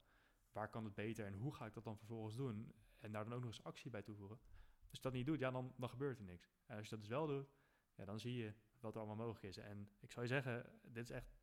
[0.52, 1.26] Waar kan het beter?
[1.26, 2.74] En hoe ga ik dat dan vervolgens doen?
[2.98, 4.40] En daar dan ook nog eens actie bij toevoegen.
[4.88, 6.52] Als je dat niet doet, ja, dan, dan gebeurt er niks.
[6.66, 7.48] En als je dat dus wel doet,
[7.94, 9.56] ja, dan zie je wat er allemaal mogelijk is.
[9.56, 11.38] En ik zou je zeggen, dit is echt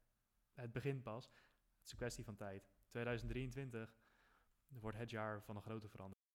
[0.54, 1.26] het begin pas.
[1.26, 2.70] Het is een kwestie van tijd.
[2.88, 3.96] 2023
[4.68, 6.28] wordt het jaar van een grote verandering.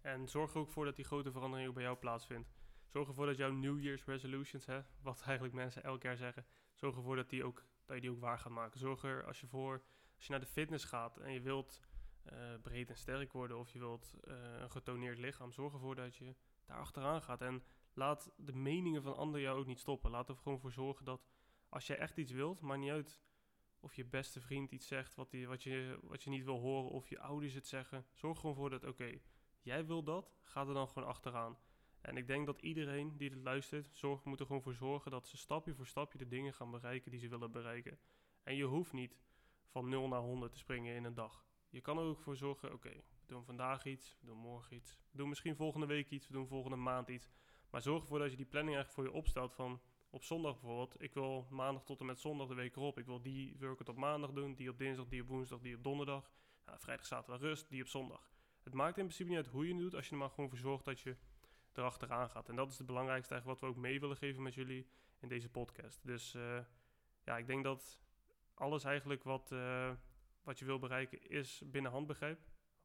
[0.00, 2.52] En zorg er ook voor dat die grote verandering ook bij jou plaatsvindt.
[2.86, 6.46] Zorg ervoor dat jouw New Year's resolutions, hè, wat eigenlijk mensen elk jaar zeggen,
[6.82, 8.78] zorg ervoor dat, die ook, dat je die ook waar gaat maken.
[8.78, 9.82] Zorg er als je, voor,
[10.16, 11.80] als je naar de fitness gaat en je wilt
[12.32, 16.16] uh, breed en sterk worden of je wilt uh, een getoneerd lichaam, zorg ervoor dat
[16.16, 16.34] je
[16.66, 17.40] daar achteraan gaat.
[17.40, 17.62] En
[17.92, 20.10] laat de meningen van anderen jou ook niet stoppen.
[20.10, 21.28] Laat er gewoon voor zorgen dat
[21.68, 23.20] als je echt iets wilt, maakt niet uit
[23.80, 26.90] of je beste vriend iets zegt wat, die, wat, je, wat je niet wil horen,
[26.90, 28.06] of je ouders het zeggen.
[28.12, 29.18] Zorg gewoon voor dat, oké,
[29.60, 31.58] jij wil dat, ga er dan gewoon achteraan.
[32.02, 35.26] En ik denk dat iedereen die dit luistert, zorg, moet er gewoon voor zorgen dat
[35.26, 37.98] ze stapje voor stapje de dingen gaan bereiken die ze willen bereiken.
[38.42, 39.16] En je hoeft niet
[39.66, 41.44] van 0 naar 100 te springen in een dag.
[41.68, 44.98] Je kan er ook voor zorgen, oké, we doen vandaag iets, we doen morgen iets,
[45.10, 47.30] we doen misschien volgende week iets, we doen volgende maand iets.
[47.70, 49.80] Maar zorg ervoor dat je die planning eigenlijk voor je opstelt van,
[50.10, 52.98] op zondag bijvoorbeeld, ik wil maandag tot en met zondag de week erop.
[52.98, 55.82] Ik wil die workout op maandag doen, die op dinsdag, die op woensdag, die op
[55.82, 56.30] donderdag.
[56.66, 58.30] Nou, vrijdag, zaterdag rust, die op zondag.
[58.62, 60.48] Het maakt in principe niet uit hoe je het doet, als je er maar gewoon
[60.48, 61.16] voor zorgt dat je
[61.78, 62.48] erachteraan gaat.
[62.48, 65.28] En dat is het belangrijkste eigenlijk wat we ook mee willen geven met jullie in
[65.28, 66.00] deze podcast.
[66.02, 66.58] Dus uh,
[67.24, 68.00] ja, ik denk dat
[68.54, 69.92] alles eigenlijk wat, uh,
[70.42, 72.40] wat je wil bereiken is binnen handbegrip,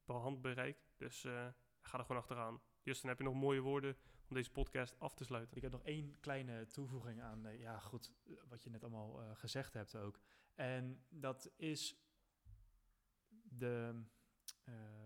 [0.06, 0.78] handbereik.
[0.98, 1.48] Dus uh,
[1.82, 2.62] ga er gewoon achteraan.
[2.82, 5.58] Justin, heb je nog mooie woorden om deze podcast af te sluiten.
[5.58, 8.12] Ik heb nog één kleine toevoeging aan, ja goed,
[8.48, 10.20] wat je net allemaal gezegd hebt ook.
[10.56, 12.02] En dat is
[13.44, 14.04] de,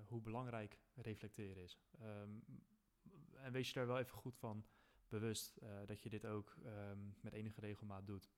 [0.06, 1.80] hoe belangrijk reflecteren is.
[2.00, 2.30] Ehm,
[3.42, 4.66] en wees je daar wel even goed van
[5.08, 8.32] bewust dat je dit ook ehm, met enige regelmaat doet.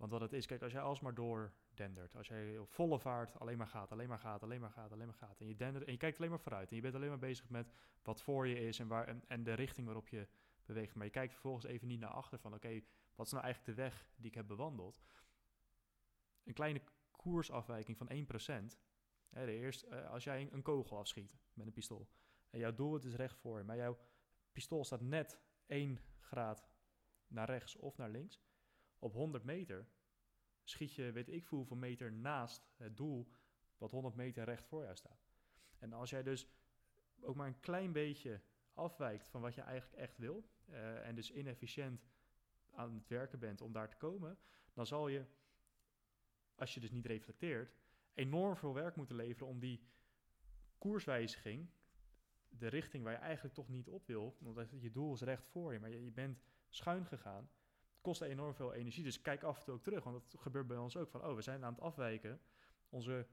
[0.00, 3.58] Want wat het is, kijk, als jij alsmaar doordendert, als jij op volle vaart alleen
[3.58, 5.92] maar gaat, alleen maar gaat, alleen maar gaat, alleen maar gaat, en je, dendert, en
[5.92, 7.72] je kijkt alleen maar vooruit, en je bent alleen maar bezig met
[8.02, 10.28] wat voor je is en, waar, en, de richting waarop je
[10.64, 12.82] beweegt, maar je kijkt vervolgens even niet naar achter van, oké,
[13.14, 15.00] wat is nou eigenlijk de weg die ik heb bewandeld?
[16.44, 18.08] Een kleine koersafwijking van
[18.72, 18.76] 1%,
[19.28, 22.08] hè, de eerste, uh, als jij een, kogel afschiet met een pistool,
[22.50, 23.98] en jouw doel is recht voor je, maar jouw
[24.52, 26.68] pistool staat net 1 graad
[27.26, 28.40] naar rechts of naar links,
[28.98, 29.88] op 100 meter
[30.64, 33.28] schiet je, weet ik veel hoeveel meter naast het doel,
[33.78, 35.28] wat 100 meter recht voor jou staat.
[35.78, 36.48] En als jij dus
[37.20, 38.40] ook maar een klein beetje
[38.72, 42.06] afwijkt van wat je eigenlijk echt wil, uh, en dus inefficiënt
[42.70, 44.38] aan het werken bent om daar te komen,
[44.72, 45.24] dan zal je,
[46.54, 47.74] als je dus niet reflecteert,
[48.14, 49.88] enorm veel werk moeten leveren om die
[50.78, 51.70] koerswijziging,
[52.50, 55.72] de richting waar je eigenlijk toch niet op wil, want je doel is recht voor
[55.72, 57.50] je, maar je, je bent schuin gegaan,
[58.00, 59.04] kost enorm veel energie.
[59.04, 61.10] Dus kijk af en toe ook terug, want dat gebeurt bij ons ook.
[61.10, 62.40] Van, oh, we zijn aan het afwijken.
[62.88, 63.26] Onze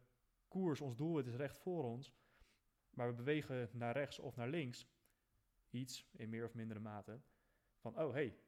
[0.48, 2.14] koers, ons doel, het is recht voor ons.
[2.90, 4.88] Maar we bewegen naar rechts of naar links.
[5.70, 7.22] Iets, in meer of mindere mate.
[7.78, 8.40] Van, oh, hey,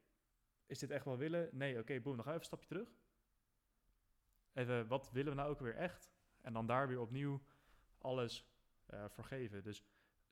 [0.66, 1.48] is dit echt wel willen?
[1.52, 2.94] Nee, oké, okay, boem, dan even een stapje terug.
[4.52, 6.12] Even, wat willen we nou ook weer echt?
[6.40, 7.42] En dan daar weer opnieuw
[7.98, 8.50] alles
[8.90, 9.62] uh, vergeven.
[9.62, 9.84] Dus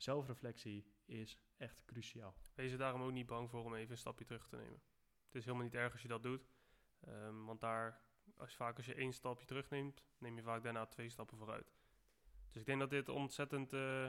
[0.02, 2.34] zelfreflectie is echt cruciaal.
[2.54, 4.82] Wees er daarom ook niet bang voor om even een stapje terug te nemen.
[5.24, 6.48] Het is helemaal niet erg als je dat doet.
[7.08, 8.02] Um, want daar,
[8.36, 11.72] als vaak als je één stapje terugneemt, neem je vaak daarna twee stappen vooruit.
[12.50, 14.08] Dus ik denk dat dit ontzettend uh,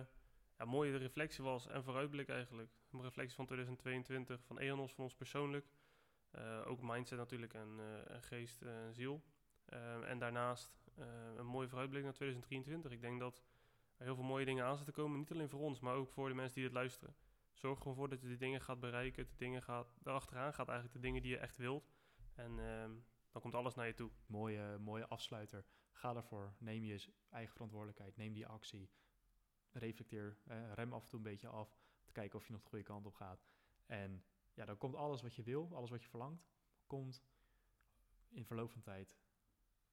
[0.58, 2.72] ja, mooie reflectie was en vooruitblik eigenlijk.
[2.92, 5.68] Een reflectie van 2022, van Eonos, van ons persoonlijk.
[6.32, 9.24] Uh, ook mindset natuurlijk en, uh, en geest en ziel.
[9.66, 10.78] Ehm, en daarnaast
[11.36, 12.92] een mooie vooruitblik naar 2023.
[12.92, 13.44] Ik denk dat
[14.06, 15.20] heel veel mooie dingen aan zitten komen.
[15.20, 17.16] Niet alleen voor ons, maar ook voor de mensen die dit luisteren.
[17.54, 19.26] Zorg gewoon dat je die dingen gaat bereiken.
[19.26, 21.92] De dingen gaat, daarachteraan gaat eigenlijk de dingen die je echt wilt.
[22.34, 22.92] En ehm,
[23.32, 24.12] dan komt alles naar je toe.
[24.26, 25.66] Mooie, mooie afsluiter.
[25.92, 26.54] Ga ervoor.
[26.58, 28.18] Neem je eigen verantwoordelijkheid.
[28.18, 28.90] Neem die actie.
[29.72, 30.38] Reflecteer.
[30.44, 31.78] Eh, rem af en toe een beetje af.
[32.04, 33.46] Te kijken of je nog de goede kant op gaat.
[33.86, 34.24] En
[34.54, 36.50] ja, dan komt alles wat je wil, alles wat je verlangt,
[36.88, 37.24] komt
[38.30, 39.18] in verloop van tijd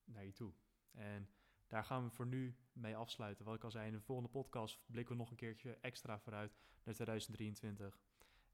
[0.04, 0.52] naar je toe.
[0.90, 1.30] En
[1.68, 3.44] daar gaan we voor nu mee afsluiten.
[3.44, 6.56] Wat ik al zei, in de volgende podcast blikken we nog een keertje extra vooruit
[6.84, 8.00] naar 2023.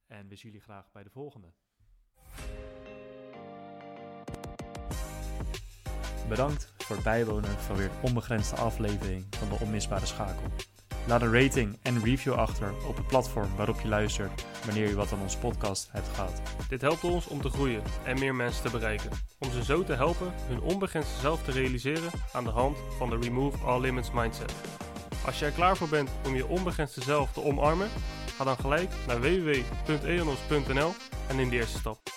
[0.06, 1.52] En we zien jullie graag bij de volgende.
[6.28, 10.50] Bedankt voor het bijwonen van weer een onbegrensde aflevering van de Onmisbare Schakel.
[11.07, 15.12] Laat een rating en review achter op het platform waarop je luistert wanneer je wat
[15.12, 16.42] aan onze podcast hebt gehad.
[16.68, 19.11] Dit helpt ons om te groeien en meer mensen te bereiken.
[19.38, 23.18] Om ze zo te helpen hun onbegrensde zelf te realiseren aan de hand van de
[23.20, 24.55] Remove All Limits Mindset.
[25.26, 27.88] Als je er klaar voor bent om je onbegrensde zelf te omarmen,
[28.36, 30.94] ga dan gelijk naar www.eonos.nl
[31.28, 32.11] en neem de eerste stap.